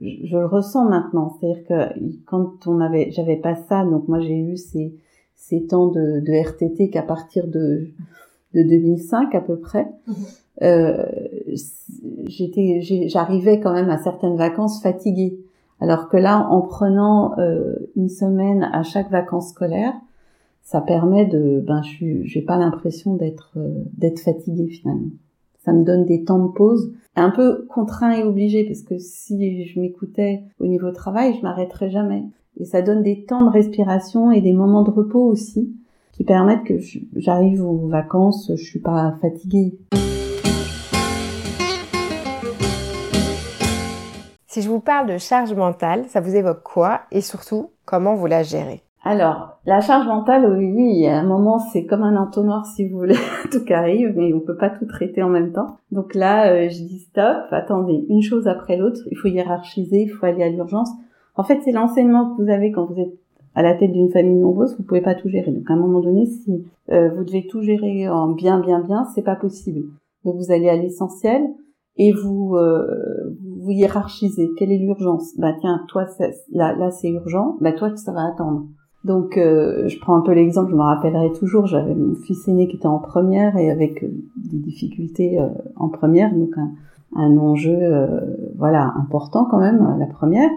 je, 0.01 0.37
le 0.37 0.45
ressens 0.45 0.85
maintenant, 0.89 1.37
c'est-à-dire 1.39 1.63
que 1.65 1.99
quand 2.25 2.67
on 2.67 2.81
avait, 2.81 3.11
j'avais 3.11 3.37
pas 3.37 3.55
ça, 3.55 3.85
donc 3.85 4.07
moi 4.07 4.19
j'ai 4.19 4.37
eu 4.37 4.57
ces 4.57 4.93
ces 5.35 5.65
temps 5.65 5.87
de, 5.87 6.19
de 6.19 6.43
RTT 6.43 6.89
qu'à 6.89 7.03
partir 7.03 7.47
de 7.47 7.87
de 8.53 8.63
2005 8.63 9.33
à 9.33 9.41
peu 9.41 9.57
près. 9.57 9.87
Mhm. 10.07 10.15
Euh, 10.63 11.05
j'étais, 12.25 12.81
j'arrivais 13.07 13.59
quand 13.59 13.73
même 13.73 13.89
à 13.89 13.97
certaines 13.97 14.35
vacances 14.35 14.81
fatiguée. 14.81 15.39
Alors 15.81 16.07
que 16.09 16.17
là, 16.17 16.47
en 16.49 16.61
prenant 16.61 17.37
euh, 17.39 17.75
une 17.95 18.07
semaine 18.07 18.69
à 18.71 18.83
chaque 18.83 19.09
vacances 19.09 19.49
scolaires, 19.49 19.95
ça 20.61 20.79
permet 20.79 21.25
de, 21.25 21.61
ben, 21.65 21.81
je 21.81 22.21
j'ai 22.23 22.43
pas 22.43 22.57
l'impression 22.57 23.15
d'être 23.15 23.53
euh, 23.57 23.83
d'être 23.97 24.19
fatiguée 24.19 24.69
finalement. 24.69 25.09
Ça 25.65 25.73
me 25.73 25.83
donne 25.83 26.05
des 26.05 26.23
temps 26.23 26.43
de 26.43 26.51
pause, 26.51 26.93
un 27.15 27.31
peu 27.31 27.65
contraint 27.67 28.13
et 28.13 28.23
obligé 28.23 28.63
parce 28.63 28.83
que 28.83 28.97
si 28.99 29.65
je 29.65 29.79
m'écoutais 29.79 30.43
au 30.59 30.67
niveau 30.67 30.91
travail, 30.91 31.35
je 31.37 31.41
m'arrêterais 31.41 31.89
jamais. 31.89 32.23
Et 32.57 32.65
ça 32.65 32.81
donne 32.81 33.03
des 33.03 33.25
temps 33.25 33.45
de 33.45 33.49
respiration 33.49 34.31
et 34.31 34.41
des 34.41 34.53
moments 34.53 34.83
de 34.83 34.91
repos 34.91 35.25
aussi 35.25 35.75
qui 36.13 36.23
permettent 36.23 36.63
que 36.63 36.77
j'arrive 37.15 37.63
aux 37.63 37.87
vacances, 37.87 38.51
je 38.55 38.63
suis 38.63 38.81
pas 38.81 39.15
fatiguée. 39.21 39.79
Si 44.51 44.61
je 44.61 44.69
vous 44.69 44.81
parle 44.81 45.07
de 45.07 45.17
charge 45.17 45.53
mentale, 45.53 46.03
ça 46.09 46.19
vous 46.19 46.35
évoque 46.35 46.61
quoi 46.61 47.03
et 47.09 47.21
surtout 47.21 47.69
comment 47.85 48.15
vous 48.15 48.25
la 48.25 48.43
gérez? 48.43 48.81
Alors, 49.01 49.61
la 49.65 49.79
charge 49.79 50.05
mentale, 50.07 50.45
oui, 50.45 50.73
oui, 50.75 51.07
à 51.07 51.19
un 51.19 51.23
moment, 51.23 51.57
c'est 51.57 51.85
comme 51.85 52.03
un 52.03 52.17
entonnoir, 52.17 52.65
si 52.65 52.85
vous 52.85 52.97
voulez, 52.97 53.15
tout 53.49 53.63
arrive, 53.69 54.13
mais 54.17 54.33
on 54.33 54.41
peut 54.41 54.57
pas 54.57 54.69
tout 54.69 54.85
traiter 54.85 55.23
en 55.23 55.29
même 55.29 55.53
temps. 55.53 55.77
Donc 55.93 56.15
là, 56.15 56.51
euh, 56.51 56.67
je 56.67 56.83
dis 56.83 56.99
stop, 56.99 57.45
attendez, 57.51 58.05
une 58.09 58.21
chose 58.21 58.45
après 58.49 58.75
l'autre, 58.75 58.99
il 59.09 59.17
faut 59.17 59.29
hiérarchiser, 59.29 60.01
il 60.01 60.09
faut 60.09 60.25
aller 60.25 60.43
à 60.43 60.49
l'urgence. 60.49 60.89
En 61.37 61.43
fait, 61.43 61.61
c'est 61.63 61.71
l'enseignement 61.71 62.35
que 62.35 62.43
vous 62.43 62.49
avez 62.49 62.73
quand 62.73 62.87
vous 62.87 62.99
êtes 62.99 63.13
à 63.55 63.61
la 63.61 63.73
tête 63.75 63.93
d'une 63.93 64.11
famille 64.11 64.35
nombreuse, 64.35 64.75
vous 64.77 64.83
pouvez 64.83 64.99
pas 64.99 65.15
tout 65.15 65.29
gérer. 65.29 65.51
Donc 65.51 65.69
à 65.69 65.75
un 65.75 65.79
moment 65.79 66.01
donné, 66.01 66.25
si 66.25 66.65
euh, 66.91 67.09
vous 67.15 67.23
devez 67.23 67.47
tout 67.47 67.61
gérer 67.61 68.09
en 68.09 68.27
bien, 68.27 68.59
bien, 68.59 68.81
bien, 68.81 69.05
c'est 69.15 69.23
pas 69.23 69.37
possible. 69.37 69.83
Donc 70.25 70.35
vous 70.35 70.51
allez 70.51 70.67
à 70.67 70.75
l'essentiel, 70.75 71.41
et 71.97 72.13
vous 72.13 72.55
euh, 72.55 73.37
vous 73.59 73.71
hiérarchisez. 73.71 74.49
Quelle 74.57 74.71
est 74.71 74.77
l'urgence? 74.77 75.33
Bah 75.37 75.53
tiens, 75.59 75.81
toi 75.87 76.05
là 76.51 76.75
là 76.75 76.91
c'est 76.91 77.09
urgent. 77.09 77.57
Bah 77.61 77.71
toi 77.71 77.95
ça 77.95 78.11
va 78.11 78.27
attendre. 78.27 78.65
Donc 79.03 79.37
euh, 79.37 79.87
je 79.87 79.99
prends 79.99 80.15
un 80.15 80.21
peu 80.21 80.33
l'exemple, 80.33 80.71
je 80.71 80.75
me 80.75 80.81
rappellerai 80.81 81.31
toujours. 81.33 81.65
J'avais 81.65 81.95
mon 81.95 82.15
fils 82.15 82.47
aîné 82.47 82.67
qui 82.67 82.77
était 82.77 82.87
en 82.87 82.99
première 82.99 83.57
et 83.57 83.71
avec 83.71 84.03
euh, 84.03 84.07
des 84.37 84.59
difficultés 84.59 85.39
en 85.75 85.89
première, 85.89 86.33
donc 86.33 86.57
un, 86.57 86.71
un 87.15 87.37
enjeu 87.37 87.79
voilà 88.57 88.93
important 88.97 89.45
quand 89.45 89.59
même 89.59 89.97
la 89.99 90.07
première. 90.07 90.49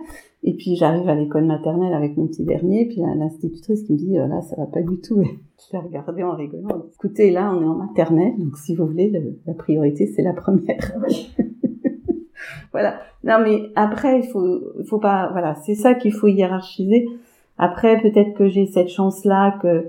Et 0.46 0.54
puis 0.54 0.76
j'arrive 0.76 1.08
à 1.08 1.14
l'école 1.14 1.46
maternelle 1.46 1.94
avec 1.94 2.16
mon 2.16 2.26
petit 2.26 2.44
dernier, 2.44 2.86
puis 2.86 3.00
l'institutrice 3.16 3.82
qui 3.82 3.94
me 3.94 3.98
dit 3.98 4.12
là 4.14 4.42
ça 4.42 4.56
va 4.56 4.66
pas 4.66 4.82
du 4.82 5.00
tout. 5.00 5.22
Je 5.56 5.72
l'ai 5.72 5.82
regardé 5.82 6.22
en 6.22 6.36
rigolant. 6.36 6.86
Écoutez, 6.94 7.30
là, 7.30 7.54
on 7.54 7.62
est 7.62 7.64
en 7.64 7.76
maternelle, 7.76 8.34
donc 8.38 8.56
si 8.58 8.74
vous 8.74 8.86
voulez, 8.86 9.10
la 9.46 9.54
priorité, 9.54 10.06
c'est 10.06 10.22
la 10.22 10.34
première. 10.34 10.92
voilà. 12.72 12.98
Non, 13.22 13.38
mais 13.42 13.70
après, 13.74 14.20
il 14.20 14.26
faut, 14.26 14.60
il 14.78 14.84
faut 14.84 14.98
pas, 14.98 15.30
voilà, 15.32 15.54
c'est 15.54 15.74
ça 15.74 15.94
qu'il 15.94 16.12
faut 16.12 16.26
hiérarchiser. 16.26 17.06
Après, 17.56 18.00
peut-être 18.00 18.34
que 18.34 18.48
j'ai 18.48 18.66
cette 18.66 18.88
chance-là 18.88 19.58
que, 19.62 19.88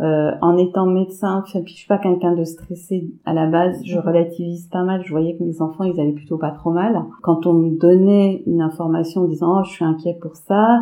euh, 0.00 0.32
en 0.40 0.56
étant 0.56 0.86
médecin, 0.86 1.44
puis 1.44 1.62
je 1.68 1.74
suis 1.74 1.86
pas 1.86 1.98
quelqu'un 1.98 2.34
de 2.34 2.42
stressé 2.42 3.12
à 3.24 3.32
la 3.32 3.46
base, 3.46 3.80
je 3.84 3.96
relativise 3.96 4.66
pas 4.66 4.82
mal. 4.82 5.04
Je 5.04 5.10
voyais 5.10 5.36
que 5.36 5.44
mes 5.44 5.62
enfants, 5.62 5.84
ils 5.84 6.00
allaient 6.00 6.12
plutôt 6.12 6.36
pas 6.36 6.50
trop 6.50 6.72
mal. 6.72 7.00
Quand 7.22 7.46
on 7.46 7.52
me 7.52 7.78
donnait 7.78 8.42
une 8.46 8.60
information 8.60 9.22
en 9.22 9.28
disant, 9.28 9.60
oh, 9.60 9.64
je 9.64 9.70
suis 9.70 9.84
inquiet 9.84 10.18
pour 10.20 10.34
ça, 10.34 10.80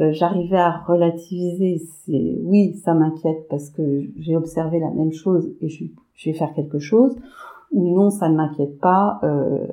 euh, 0.00 0.10
j'arrivais 0.12 0.58
à 0.58 0.72
relativiser. 0.72 1.80
C'est 2.04 2.36
oui, 2.42 2.74
ça 2.84 2.94
m'inquiète 2.94 3.46
parce 3.48 3.70
que 3.70 3.82
j'ai 4.16 4.36
observé 4.36 4.80
la 4.80 4.90
même 4.90 5.12
chose 5.12 5.48
et 5.60 5.68
je, 5.68 5.84
vais 6.24 6.32
faire 6.32 6.52
quelque 6.52 6.80
chose. 6.80 7.16
Ou 7.70 7.94
non, 7.94 8.10
ça 8.10 8.28
ne 8.28 8.34
m'inquiète 8.34 8.80
pas. 8.80 9.20
Euh, 9.22 9.66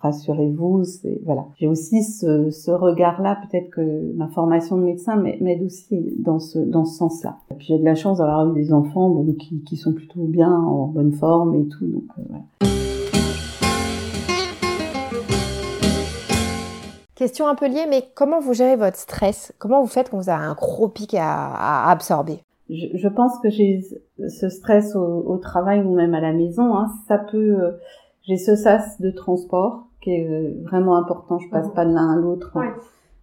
rassurez-vous, 0.00 0.84
c'est 0.84 1.20
voilà. 1.24 1.46
J'ai 1.56 1.68
aussi 1.68 2.02
ce, 2.02 2.50
ce 2.50 2.70
regard-là. 2.70 3.38
Peut-être 3.48 3.70
que 3.70 4.12
ma 4.14 4.28
formation 4.28 4.76
de 4.76 4.82
médecin 4.82 5.16
m'aide 5.16 5.62
aussi 5.62 6.14
dans 6.18 6.38
ce 6.38 6.58
dans 6.58 6.84
ce 6.84 6.98
sens-là. 6.98 7.38
Puis 7.58 7.68
j'ai 7.68 7.78
de 7.78 7.84
la 7.84 7.94
chance 7.94 8.18
d'avoir 8.18 8.48
eu 8.50 8.54
des 8.54 8.72
enfants 8.72 9.10
bon, 9.10 9.32
qui, 9.34 9.62
qui 9.64 9.76
sont 9.76 9.92
plutôt 9.92 10.24
bien 10.24 10.52
en 10.52 10.86
bonne 10.86 11.12
forme 11.12 11.54
et 11.54 11.68
tout. 11.68 11.86
Donc 11.86 12.04
euh, 12.18 12.22
voilà. 12.28 12.44
Question 17.14 17.48
un 17.48 17.56
peu 17.56 17.66
liée, 17.66 17.86
mais 17.88 18.04
comment 18.14 18.38
vous 18.38 18.54
gérez 18.54 18.76
votre 18.76 18.96
stress? 18.96 19.52
Comment 19.58 19.80
vous 19.80 19.88
faites 19.88 20.10
quand 20.10 20.18
vous 20.18 20.30
avez 20.30 20.44
un 20.44 20.54
gros 20.54 20.86
pic 20.86 21.16
à, 21.18 21.90
absorber? 21.90 22.38
Je, 22.70 22.86
je, 22.94 23.08
pense 23.08 23.40
que 23.40 23.50
j'ai 23.50 23.80
ce 24.28 24.48
stress 24.48 24.94
au, 24.94 25.24
au, 25.26 25.36
travail 25.38 25.80
ou 25.82 25.96
même 25.96 26.14
à 26.14 26.20
la 26.20 26.32
maison. 26.32 26.76
Hein, 26.76 26.92
ça 27.08 27.18
peut. 27.18 27.60
Euh, 27.60 27.72
j'ai 28.28 28.36
ce 28.36 28.54
sas 28.54 29.00
de 29.00 29.10
transport 29.10 29.87
qui 30.00 30.10
est 30.10 30.28
euh, 30.28 30.54
vraiment 30.64 30.96
important. 30.96 31.38
Je 31.38 31.48
passe 31.50 31.68
pas 31.74 31.84
de 31.84 31.92
l'un 31.92 32.10
à 32.10 32.16
l'autre. 32.16 32.56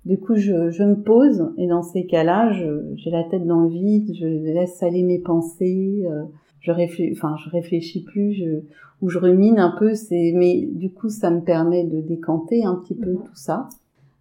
Du 0.05 0.19
coup, 0.19 0.35
je, 0.35 0.69
je, 0.69 0.83
me 0.83 0.95
pose 0.95 1.51
et 1.57 1.67
dans 1.67 1.81
ces 1.81 2.05
cas-là, 2.05 2.51
j'ai 2.51 3.09
la 3.09 3.23
tête 3.23 3.45
dans 3.45 3.61
le 3.61 3.69
vide. 3.69 4.13
Je 4.13 4.27
laisse 4.27 4.83
aller 4.83 5.01
mes 5.01 5.19
pensées. 5.19 6.03
Euh, 6.05 6.23
je 6.59 6.71
réfléchis, 6.71 7.13
enfin, 7.17 7.35
je 7.43 7.49
réfléchis 7.49 8.03
plus. 8.03 8.33
Je, 8.33 8.61
ou 9.01 9.09
je 9.09 9.17
rumine 9.17 9.59
un 9.59 9.75
peu. 9.77 9.95
C'est, 9.95 10.33
mais 10.35 10.67
du 10.71 10.91
coup, 10.91 11.09
ça 11.09 11.31
me 11.31 11.41
permet 11.41 11.83
de 11.83 12.01
décanter 12.01 12.63
un 12.63 12.75
petit 12.75 12.95
peu 12.95 13.11
mhm. 13.11 13.23
tout 13.23 13.35
ça. 13.35 13.67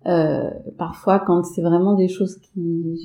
Euh, 0.07 0.51
parfois, 0.79 1.19
quand 1.19 1.45
c'est 1.45 1.63
vraiment 1.63 1.95
des 1.95 2.09
choses 2.09 2.37
qui, 2.37 2.99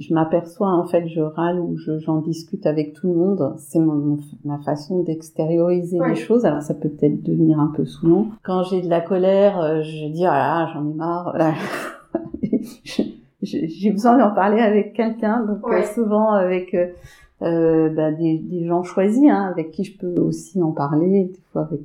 je 0.00 0.14
m'aperçois 0.14 0.68
en 0.68 0.86
fait, 0.86 1.06
je 1.08 1.20
râle 1.20 1.60
ou 1.60 1.76
j'en 1.76 2.20
discute 2.20 2.66
avec 2.66 2.94
tout 2.94 3.08
le 3.08 3.14
monde. 3.14 3.54
C'est 3.58 3.78
ma 4.44 4.58
façon 4.58 5.02
d'extérioriser 5.02 5.98
les 6.06 6.14
choses. 6.14 6.44
Alors 6.44 6.62
ça 6.62 6.74
peut 6.74 6.88
peut-être 6.88 7.22
devenir 7.22 7.60
un 7.60 7.72
peu 7.74 7.84
saoulant. 7.84 8.28
Quand 8.42 8.62
j'ai 8.64 8.80
de 8.80 8.88
la 8.88 9.00
colère, 9.00 9.60
euh, 9.60 9.82
je 9.82 10.10
dis 10.10 10.24
ah 10.26 10.68
j'en 10.72 10.88
ai 10.88 10.94
marre. 10.94 11.36
j'ai 13.42 13.90
besoin 13.90 14.18
d'en 14.18 14.34
parler 14.34 14.60
avec 14.60 14.94
quelqu'un, 14.94 15.44
donc 15.44 15.60
euh, 15.70 15.82
souvent 15.94 16.32
avec 16.32 16.74
euh, 17.42 17.88
bah, 17.90 18.10
des, 18.12 18.38
des, 18.38 18.66
gens 18.66 18.82
choisis, 18.82 19.30
hein, 19.30 19.50
avec 19.50 19.70
qui 19.70 19.84
je 19.84 19.98
peux 19.98 20.20
aussi 20.20 20.62
en 20.62 20.72
parler, 20.72 21.24
des 21.24 21.40
fois 21.52 21.62
avec 21.62 21.80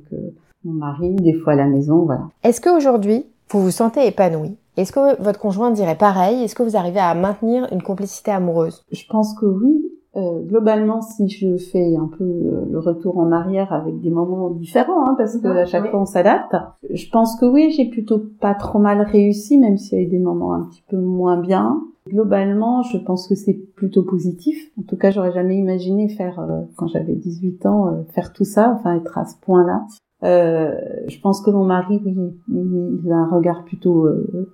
mon 0.64 0.72
mari, 0.72 1.14
des 1.16 1.34
fois 1.34 1.52
à 1.52 1.56
la 1.56 1.66
maison, 1.66 2.04
voilà. 2.04 2.28
Est-ce 2.42 2.60
qu'aujourd'hui, 2.60 3.26
vous 3.50 3.62
vous 3.62 3.70
sentez 3.70 4.06
épanoui 4.06 4.56
Est-ce 4.76 4.92
que 4.92 5.22
votre 5.22 5.38
conjoint 5.38 5.70
dirait 5.70 5.96
pareil? 5.96 6.42
Est-ce 6.42 6.54
que 6.54 6.64
vous 6.64 6.76
arrivez 6.76 6.98
à 6.98 7.14
maintenir 7.14 7.68
une 7.72 7.82
complicité 7.82 8.32
amoureuse? 8.32 8.84
Je 8.90 9.04
pense 9.08 9.34
que 9.38 9.46
oui. 9.46 9.92
Euh, 10.16 10.40
globalement, 10.40 11.02
si 11.02 11.28
je 11.28 11.58
fais 11.58 11.94
un 11.94 12.08
peu 12.08 12.24
euh, 12.24 12.64
le 12.70 12.78
retour 12.78 13.18
en 13.18 13.32
arrière 13.32 13.74
avec 13.74 14.00
des 14.00 14.10
moments 14.10 14.48
différents, 14.48 15.06
hein, 15.06 15.14
parce 15.18 15.36
que 15.36 15.46
à 15.48 15.66
chaque 15.66 15.90
fois 15.90 16.00
on 16.00 16.06
s'adapte, 16.06 16.56
je 16.90 17.10
pense 17.10 17.38
que 17.38 17.44
oui, 17.44 17.70
j'ai 17.70 17.84
plutôt 17.84 18.22
pas 18.40 18.54
trop 18.54 18.78
mal 18.78 19.02
réussi, 19.02 19.58
même 19.58 19.76
s'il 19.76 19.98
y 19.98 20.00
a 20.00 20.04
eu 20.04 20.08
des 20.08 20.18
moments 20.18 20.54
un 20.54 20.62
petit 20.62 20.82
peu 20.88 20.96
moins 20.96 21.38
bien. 21.38 21.82
Globalement, 22.08 22.82
je 22.82 22.96
pense 22.96 23.28
que 23.28 23.34
c'est 23.34 23.60
plutôt 23.74 24.04
positif. 24.04 24.70
En 24.80 24.84
tout 24.84 24.96
cas, 24.96 25.10
j'aurais 25.10 25.32
jamais 25.32 25.58
imaginé 25.58 26.08
faire, 26.08 26.40
euh, 26.40 26.62
quand 26.76 26.86
j'avais 26.88 27.14
18 27.14 27.66
ans, 27.66 28.04
faire 28.14 28.32
tout 28.32 28.44
ça, 28.44 28.74
enfin 28.74 28.96
être 28.96 29.18
à 29.18 29.26
ce 29.26 29.36
point-là. 29.42 29.84
Euh, 30.22 30.74
je 31.08 31.20
pense 31.20 31.40
que 31.42 31.50
mon 31.50 31.64
mari, 31.64 32.00
oui, 32.04 32.16
il, 32.48 33.12
a 33.12 33.16
un 33.16 33.28
regard 33.28 33.64
plutôt 33.64 34.08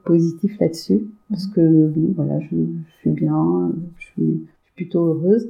positif 0.04 0.58
là-dessus, 0.58 1.06
parce 1.30 1.46
que 1.46 1.92
voilà, 2.14 2.40
je, 2.40 2.56
suis 3.00 3.10
bien, 3.10 3.72
je 3.98 4.06
suis 4.06 4.46
plutôt 4.74 5.06
heureuse. 5.06 5.48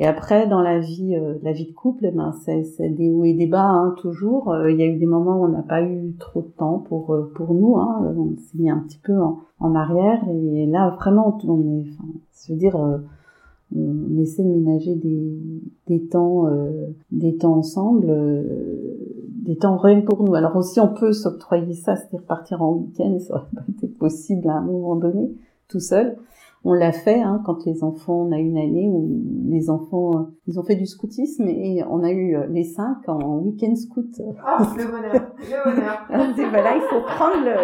Et 0.00 0.06
après, 0.06 0.48
dans 0.48 0.62
la 0.62 0.78
vie, 0.78 1.14
euh, 1.14 1.34
la 1.42 1.52
vie 1.52 1.66
de 1.66 1.72
couple, 1.72 2.06
eh 2.06 2.10
ben, 2.10 2.32
c'est 2.32 2.88
des 2.88 3.10
hauts 3.10 3.24
et 3.24 3.34
des 3.34 3.46
bas, 3.46 3.68
hein, 3.68 3.94
toujours. 3.98 4.50
Euh, 4.50 4.72
il 4.72 4.78
y 4.78 4.82
a 4.82 4.86
eu 4.86 4.96
des 4.96 5.04
moments 5.04 5.38
où 5.38 5.44
on 5.44 5.48
n'a 5.48 5.62
pas 5.62 5.82
eu 5.82 6.14
trop 6.18 6.40
de 6.40 6.48
temps 6.56 6.78
pour 6.78 7.12
euh, 7.12 7.30
pour 7.34 7.52
nous. 7.52 7.76
Hein. 7.76 8.14
On 8.16 8.34
s'est 8.38 8.56
mis 8.56 8.70
un 8.70 8.78
petit 8.78 8.98
peu 9.04 9.20
en, 9.20 9.40
en, 9.58 9.74
arrière. 9.74 10.18
Et 10.30 10.64
là, 10.64 10.96
vraiment, 10.98 11.38
on 11.46 11.60
est, 11.60 11.84
enfin, 11.90 12.08
je 12.46 12.52
veux 12.54 12.58
dire, 12.58 12.76
on 13.76 14.18
essaie 14.18 14.42
de 14.42 14.48
ménager 14.48 14.94
des, 14.94 15.38
des 15.86 16.06
temps, 16.06 16.48
des 17.12 17.36
temps 17.36 17.56
ensemble, 17.58 18.10
des 19.50 19.58
temps 19.58 19.76
rien 19.76 20.00
pour 20.02 20.22
nous. 20.22 20.34
Alors 20.34 20.54
aussi, 20.54 20.78
on 20.78 20.94
peut 20.94 21.12
s'octroyer 21.12 21.74
ça, 21.74 21.96
c'est-à-dire 21.96 22.24
partir 22.24 22.62
en 22.62 22.72
week-end, 22.72 23.18
ça 23.18 23.34
aurait 23.34 23.50
pas 23.52 23.62
été 23.68 23.88
possible 23.88 24.48
à 24.48 24.54
un 24.54 24.60
moment 24.60 24.94
donné, 24.94 25.34
tout 25.68 25.80
seul. 25.80 26.16
On 26.62 26.72
l'a 26.72 26.92
fait 26.92 27.20
hein, 27.20 27.42
quand 27.44 27.64
les 27.64 27.82
enfants, 27.82 28.26
on 28.28 28.32
a 28.32 28.38
une 28.38 28.58
année 28.58 28.88
où 28.88 29.08
les 29.48 29.70
enfants, 29.70 30.10
euh, 30.14 30.22
ils 30.46 30.60
ont 30.60 30.62
fait 30.62 30.76
du 30.76 30.86
scoutisme 30.86 31.48
et 31.48 31.82
on 31.88 32.04
a 32.04 32.10
eu 32.10 32.36
euh, 32.36 32.46
les 32.48 32.64
cinq 32.64 33.08
en 33.08 33.38
week-end 33.38 33.74
scout. 33.74 34.20
Ah, 34.44 34.58
le 34.76 34.84
bonheur, 34.84 35.32
le 35.38 35.64
bonheur. 35.64 36.06
voilà, 36.50 36.76
il 36.76 36.82
faut 36.82 37.00
prendre 37.00 37.44
le, 37.44 37.56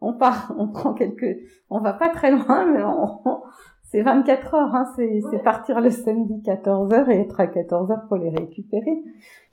on 0.00 0.14
part, 0.14 0.54
on 0.56 0.68
prend 0.68 0.94
quelques, 0.94 1.36
on 1.68 1.80
va 1.80 1.92
pas 1.92 2.08
très 2.08 2.30
loin, 2.30 2.64
mais 2.72 2.82
on, 2.84 3.42
c'est 3.90 4.02
24 4.02 4.54
heures, 4.54 4.74
hein, 4.74 4.86
c'est, 4.96 5.20
c'est 5.30 5.42
partir 5.42 5.80
le 5.80 5.90
samedi 5.90 6.42
14 6.42 6.92
heures 6.92 7.08
et 7.08 7.20
être 7.20 7.38
à 7.38 7.46
14 7.46 7.90
heures 7.90 8.06
pour 8.08 8.16
les 8.16 8.30
récupérer. 8.30 9.02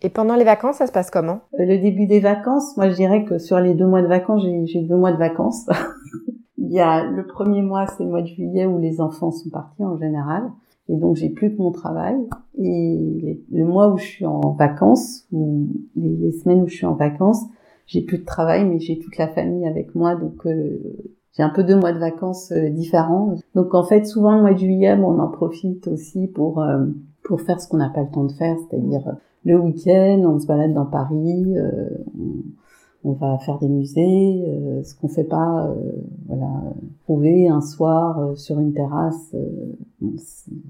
Et 0.02 0.10
pendant 0.10 0.36
les 0.36 0.44
vacances, 0.44 0.78
ça 0.78 0.88
se 0.88 0.92
passe 0.92 1.12
comment? 1.12 1.42
Euh, 1.60 1.66
Le 1.66 1.78
début 1.78 2.08
des 2.08 2.20
vacances, 2.20 2.76
moi 2.78 2.90
je 2.90 2.96
dirais 2.96 3.24
que 3.26 3.38
sur 3.38 3.60
les 3.60 3.76
deux 3.76 3.88
mois 3.88 4.02
de 4.02 4.08
vacances, 4.08 4.42
j'ai, 4.44 4.66
j'ai 4.66 4.82
deux 4.82 4.98
mois 4.98 5.12
de 5.12 5.18
vacances. 5.18 5.68
Il 6.58 6.72
y 6.72 6.80
a 6.80 7.04
le 7.04 7.26
premier 7.26 7.62
mois, 7.62 7.86
c'est 7.88 8.04
le 8.04 8.10
mois 8.10 8.22
de 8.22 8.28
juillet 8.28 8.66
où 8.66 8.78
les 8.78 9.02
enfants 9.02 9.32
sont 9.32 9.50
partis 9.50 9.84
en 9.84 9.98
général. 9.98 10.52
Et 10.92 10.96
donc, 10.96 11.16
j'ai 11.16 11.30
plus 11.30 11.56
que 11.56 11.62
mon 11.62 11.72
travail. 11.72 12.16
Et 12.58 13.42
le 13.52 13.66
mois 13.66 13.90
où 13.90 13.98
je 13.98 14.04
suis 14.04 14.26
en 14.26 14.52
vacances, 14.52 15.26
ou 15.32 15.68
les, 15.96 16.32
semaines 16.32 16.62
où 16.62 16.68
je 16.68 16.76
suis 16.76 16.86
en 16.86 16.96
vacances, 16.96 17.46
j'ai 17.88 18.02
plus 18.02 18.20
de 18.20 18.26
travail, 18.26 18.66
mais 18.66 18.80
j'ai 18.80 19.00
toute 19.00 19.18
la 19.18 19.28
famille 19.28 19.66
avec 19.66 19.96
moi. 19.96 20.16
Donc, 20.16 20.46
euh, 20.46 20.80
j'ai 21.38 21.44
un 21.44 21.50
peu 21.50 21.64
deux 21.64 21.78
mois 21.78 21.94
de 21.94 22.00
vacances 22.00 22.52
euh, 22.52 22.70
différents. 22.70 23.36
Donc, 23.56 23.74
en 23.74 23.84
fait, 23.84 24.06
souvent, 24.06 24.36
le 24.36 24.42
mois 24.42 24.54
de 24.54 24.60
juillet, 24.60 24.94
on 24.94 25.20
en 25.20 25.28
profite 25.28 25.88
aussi 25.88 26.28
pour, 26.28 26.62
euh, 26.62 26.86
pour 27.24 27.42
faire 27.42 27.62
ce 27.62 27.68
qu'on 27.68 27.78
n'a 27.78 27.90
pas 27.90 28.02
le 28.02 28.10
temps 28.12 28.26
de 28.26 28.34
faire, 28.34 28.58
c'est-à-dire 28.60 29.16
le 29.44 29.60
week-end, 29.60 30.22
on 30.26 30.40
se 30.40 30.46
balade 30.46 30.74
dans 30.74 30.86
Paris, 30.86 31.56
on 33.04 33.14
va 33.14 33.38
faire 33.40 33.58
des 33.58 33.68
musées, 33.68 34.44
euh, 34.48 34.84
ce 34.84 34.96
qu'on 34.96 35.08
fait 35.08 35.24
pas, 35.24 35.68
euh, 35.68 35.74
voilà, 36.28 36.52
trouver 37.04 37.48
un 37.48 37.62
soir 37.62 38.20
euh, 38.20 38.36
sur 38.36 38.60
une 38.60 38.74
terrasse. 38.74 39.36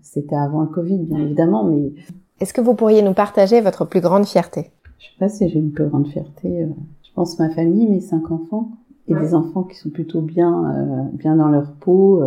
C'était 0.02 0.36
avant 0.36 0.62
le 0.62 0.68
Covid, 0.68 1.00
bien 1.00 1.20
évidemment, 1.20 1.64
mais. 1.66 1.92
Est-ce 2.40 2.54
que 2.54 2.62
vous 2.62 2.74
pourriez 2.74 3.02
nous 3.02 3.14
partager 3.14 3.62
votre 3.62 3.86
plus 3.86 4.02
grande 4.02 4.26
fierté? 4.26 4.72
Je 4.98 5.06
sais 5.06 5.20
pas 5.20 5.30
si 5.30 5.50
j'ai 5.50 5.60
une 5.60 5.72
plus 5.72 5.88
grande 5.88 6.08
fierté. 6.08 6.68
je 7.04 7.10
pense 7.14 7.38
ma 7.38 7.50
famille, 7.50 7.88
mes 7.88 8.00
cinq 8.00 8.32
enfants, 8.32 8.72
et 9.08 9.16
des 9.16 9.34
enfants 9.34 9.64
qui 9.64 9.78
sont 9.78 9.90
plutôt 9.90 10.22
bien, 10.22 11.10
bien 11.14 11.36
dans 11.36 11.50
leur 11.50 11.72
peau 11.74 12.24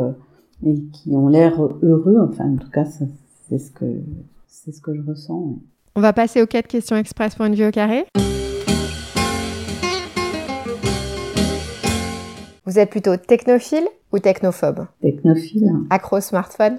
et 0.64 0.80
qui 0.92 1.14
ont 1.14 1.28
l'air 1.28 1.60
heureux. 1.82 2.18
Enfin, 2.20 2.52
en 2.52 2.56
tout 2.56 2.70
cas, 2.70 2.84
c'est 2.84 3.58
ce 3.58 3.70
que 3.70 3.84
c'est 4.46 4.72
ce 4.72 4.80
que 4.80 4.94
je 4.94 5.02
ressens. 5.02 5.56
On 5.96 6.00
va 6.00 6.12
passer 6.12 6.42
aux 6.42 6.46
quatre 6.46 6.66
questions 6.66 6.96
express 6.96 7.34
pour 7.34 7.44
une 7.46 7.54
vie 7.54 7.66
au 7.66 7.70
carré. 7.70 8.06
Vous 12.66 12.78
êtes 12.78 12.90
plutôt 12.90 13.16
technophile 13.16 13.86
ou 14.12 14.18
technophobe? 14.18 14.86
Technophile. 15.00 15.70
Accro 15.90 16.20
smartphone? 16.20 16.78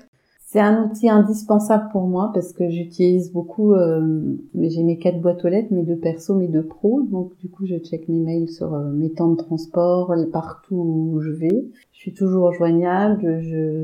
C'est 0.55 0.61
un 0.61 0.85
outil 0.85 1.09
indispensable 1.09 1.89
pour 1.91 2.07
moi 2.07 2.31
parce 2.33 2.53
que 2.53 2.69
j'utilise 2.69 3.33
beaucoup, 3.33 3.73
euh, 3.73 4.37
j'ai 4.57 4.83
mes 4.83 4.97
quatre 4.97 5.19
boîtes 5.19 5.43
aux 5.43 5.49
lettres, 5.49 5.73
mes 5.73 5.83
deux 5.83 5.97
perso, 5.97 6.33
mes 6.33 6.47
deux 6.47 6.63
pros. 6.63 7.01
Donc 7.01 7.35
du 7.41 7.49
coup, 7.49 7.65
je 7.65 7.75
check 7.75 8.07
mes 8.07 8.21
mails 8.21 8.47
sur 8.47 8.73
euh, 8.73 8.89
mes 8.93 9.09
temps 9.09 9.27
de 9.27 9.35
transport, 9.35 10.15
partout 10.31 11.11
où 11.11 11.19
je 11.19 11.31
vais. 11.31 11.65
Je 11.91 11.99
suis 11.99 12.13
toujours 12.13 12.53
joignable. 12.53 13.41
Je, 13.41 13.83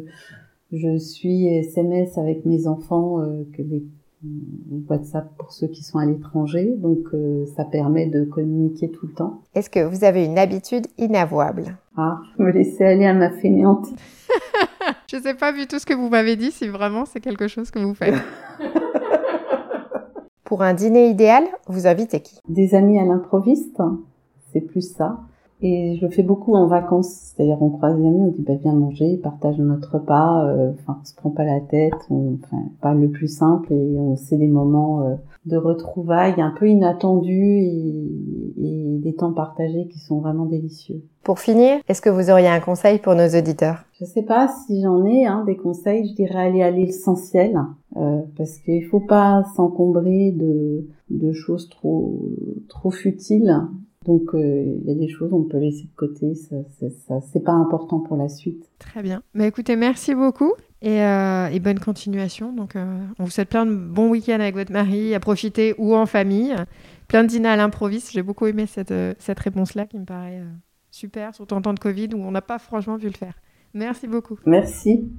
je 0.71 0.97
suis 0.97 1.45
SMS 1.45 2.17
avec 2.17 2.45
mes 2.45 2.65
enfants 2.67 3.19
euh, 3.19 3.43
que 3.51 3.63
les 3.63 3.83
WhatsApp 4.87 5.29
pour 5.37 5.51
ceux 5.51 5.67
qui 5.67 5.83
sont 5.83 5.97
à 5.97 6.05
l'étranger, 6.05 6.75
donc 6.77 7.07
ça 7.55 7.65
permet 7.65 8.05
de 8.05 8.23
communiquer 8.23 8.91
tout 8.91 9.07
le 9.07 9.13
temps. 9.13 9.41
Est-ce 9.55 9.69
que 9.69 9.83
vous 9.83 10.03
avez 10.03 10.23
une 10.23 10.37
habitude 10.37 10.85
inavouable? 10.99 11.75
Ah, 11.97 12.19
me 12.37 12.51
laisser 12.51 12.85
aller 12.85 13.07
à 13.07 13.15
ma 13.15 13.31
fainéante. 13.31 13.87
Je 15.11 15.17
sais 15.17 15.33
pas, 15.33 15.51
vu 15.51 15.67
tout 15.67 15.77
ce 15.77 15.85
que 15.85 15.93
vous 15.93 16.07
m'avez 16.07 16.37
dit, 16.37 16.51
si 16.51 16.69
vraiment 16.69 17.03
c'est 17.03 17.19
quelque 17.19 17.49
chose 17.49 17.69
que 17.69 17.79
vous 17.79 17.93
faites. 17.93 18.15
Pour 20.45 20.61
un 20.61 20.73
dîner 20.73 21.09
idéal, 21.09 21.43
vous 21.67 21.85
invitez 21.85 22.21
qui? 22.21 22.39
Des 22.47 22.75
amis 22.75 22.97
à 22.97 23.03
l'improviste, 23.03 23.81
c'est 24.53 24.61
plus 24.61 24.93
ça. 24.93 25.19
Et 25.61 25.97
je 25.99 26.05
le 26.05 26.11
fais 26.11 26.23
beaucoup 26.23 26.55
en 26.55 26.65
vacances, 26.67 27.09
c'est-à-dire 27.09 27.61
on 27.61 27.71
croise 27.71 27.97
des 27.97 28.07
amis, 28.07 28.21
on 28.21 28.27
dit 28.27 28.41
bah 28.41 28.55
viens 28.55 28.73
manger, 28.73 29.17
partage 29.17 29.57
notre 29.59 29.95
repas, 29.95 30.45
euh, 30.45 30.71
enfin 30.79 30.97
on 31.01 31.05
se 31.05 31.13
prend 31.13 31.29
pas 31.29 31.43
la 31.43 31.59
tête, 31.59 31.93
on 32.09 32.37
enfin 32.41 32.63
pas 32.79 32.93
le 32.93 33.09
plus 33.09 33.27
simple 33.27 33.73
et 33.73 33.97
on 33.99 34.15
sait 34.15 34.37
des 34.37 34.47
moments 34.47 35.01
euh, 35.01 35.15
de 35.45 35.57
retrouvailles 35.57 36.39
un 36.39 36.51
peu 36.51 36.67
inattendus 36.67 37.61
et, 37.61 38.05
et, 38.57 38.97
des 39.01 39.15
temps 39.15 39.33
partagés 39.33 39.87
qui 39.87 39.97
sont 39.97 40.19
vraiment 40.19 40.45
délicieux. 40.45 41.01
Pour 41.23 41.39
finir, 41.39 41.79
est-ce 41.87 42.01
que 42.01 42.09
vous 42.09 42.29
auriez 42.29 42.47
un 42.47 42.59
conseil 42.59 42.99
pour 42.99 43.15
nos 43.15 43.27
auditeurs? 43.27 43.83
Je 43.99 44.05
sais 44.05 44.21
pas 44.21 44.47
si 44.47 44.81
j'en 44.83 45.03
ai 45.05 45.25
hein, 45.25 45.43
des 45.45 45.57
conseils, 45.57 46.07
je 46.07 46.13
dirais 46.13 46.47
aller 46.47 46.61
à 46.61 46.69
l'essentiel 46.69 47.59
euh, 47.97 48.19
parce 48.37 48.59
qu'il 48.59 48.85
faut 48.85 48.99
pas 48.99 49.43
s'encombrer 49.55 50.31
de 50.31 50.87
de 51.09 51.33
choses 51.33 51.67
trop 51.69 52.19
trop 52.69 52.91
futiles 52.91 53.53
donc 54.05 54.33
euh, 54.33 54.79
il 54.81 54.87
y 54.87 54.91
a 54.91 54.95
des 54.95 55.07
choses 55.07 55.31
on 55.31 55.43
peut 55.43 55.59
laisser 55.59 55.83
de 55.83 55.95
côté, 55.95 56.33
ça, 56.33 56.55
ça, 57.07 57.21
c'est 57.31 57.43
pas 57.43 57.51
important 57.51 57.99
pour 57.99 58.17
la 58.17 58.29
suite. 58.29 58.67
Très 58.79 59.03
bien. 59.03 59.21
Mais 59.35 59.41
bah, 59.43 59.47
écoutez, 59.47 59.75
merci 59.75 60.15
beaucoup 60.15 60.53
et, 60.81 61.01
euh, 61.01 61.47
et 61.47 61.59
bonne 61.59 61.79
continuation. 61.79 62.53
Donc 62.53 62.75
euh, 62.75 63.05
on 63.19 63.25
vous 63.25 63.29
souhaite 63.29 63.49
plein 63.49 63.65
de 63.65 63.73
bons 63.73 64.09
week-ends 64.09 64.39
avec 64.39 64.55
votre 64.55 64.71
mari, 64.71 65.13
à 65.13 65.19
profiter 65.19 65.75
ou 65.77 65.95
en 65.95 66.05
famille, 66.05 66.55
plein 67.07 67.23
de 67.23 67.27
dîners 67.27 67.49
à 67.49 67.55
l'improviste. 67.55 68.11
J'ai 68.11 68.23
beaucoup 68.23 68.47
aimé 68.47 68.65
cette, 68.65 68.93
cette 69.19 69.39
réponse-là 69.39 69.85
qui 69.85 69.99
me 69.99 70.05
paraît 70.05 70.41
super, 70.91 71.33
surtout 71.33 71.55
en 71.55 71.61
temps 71.61 71.73
de 71.73 71.79
Covid 71.79 72.09
où 72.13 72.19
on 72.19 72.31
n'a 72.31 72.41
pas 72.41 72.59
franchement 72.59 72.97
vu 72.97 73.07
le 73.07 73.13
faire. 73.13 73.33
Merci 73.73 74.07
beaucoup. 74.07 74.37
Merci. 74.45 75.09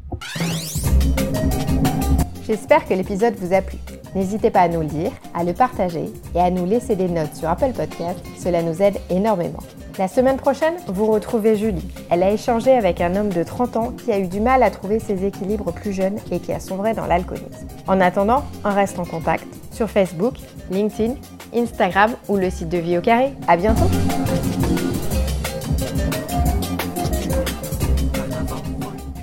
J'espère 2.47 2.87
que 2.87 2.95
l'épisode 2.95 3.35
vous 3.37 3.55
a 3.55 3.63
plu. 3.63 3.79
N'hésitez 4.15 4.51
pas 4.51 4.61
à 4.61 4.69
nous 4.69 4.81
le 4.81 4.87
dire, 4.87 5.13
à 5.33 5.43
le 5.43 5.55
partager 5.55 6.11
et 6.35 6.41
à 6.41 6.51
nous 6.51 6.67
laisser 6.67 6.97
des 6.97 7.09
notes 7.09 7.35
sur 7.35 7.49
Apple 7.49 7.73
Podcast, 7.73 8.19
cela 8.37 8.63
nous 8.63 8.83
aide 8.83 8.97
énormément. 9.09 9.63
La 9.99 10.09
semaine 10.09 10.39
prochaine, 10.39 10.75
vous 10.87 11.07
retrouvez 11.07 11.57
Julie. 11.57 11.87
Elle 12.11 12.23
a 12.23 12.31
échangé 12.31 12.73
avec 12.73 13.03
un 13.03 13.15
homme 13.15 13.29
de 13.29 13.43
30 13.43 13.77
ans 13.77 13.93
qui 13.93 14.11
a 14.11 14.19
eu 14.19 14.27
du 14.27 14.41
mal 14.41 14.63
à 14.63 14.71
trouver 14.71 14.99
ses 14.99 15.27
équilibres 15.27 15.71
plus 15.73 15.93
jeunes 15.93 16.17
et 16.31 16.41
qui 16.41 16.53
a 16.53 16.61
sombré 16.61 16.95
dans 16.95 17.07
l'alcoolisme. 17.07 17.67
En 17.87 18.01
attendant, 18.01 18.43
on 18.65 18.73
reste 18.73 18.99
en 18.99 19.05
contact 19.05 19.45
sur 19.71 19.91
Facebook, 19.91 20.35
LinkedIn, 20.71 21.15
Instagram 21.55 22.13
ou 22.29 22.37
le 22.37 22.49
site 22.49 22.71
de 22.71 22.79
Vie 22.79 22.97
au 22.97 23.03
Carré. 23.03 23.33
À 23.47 23.57
bientôt! 23.57 23.85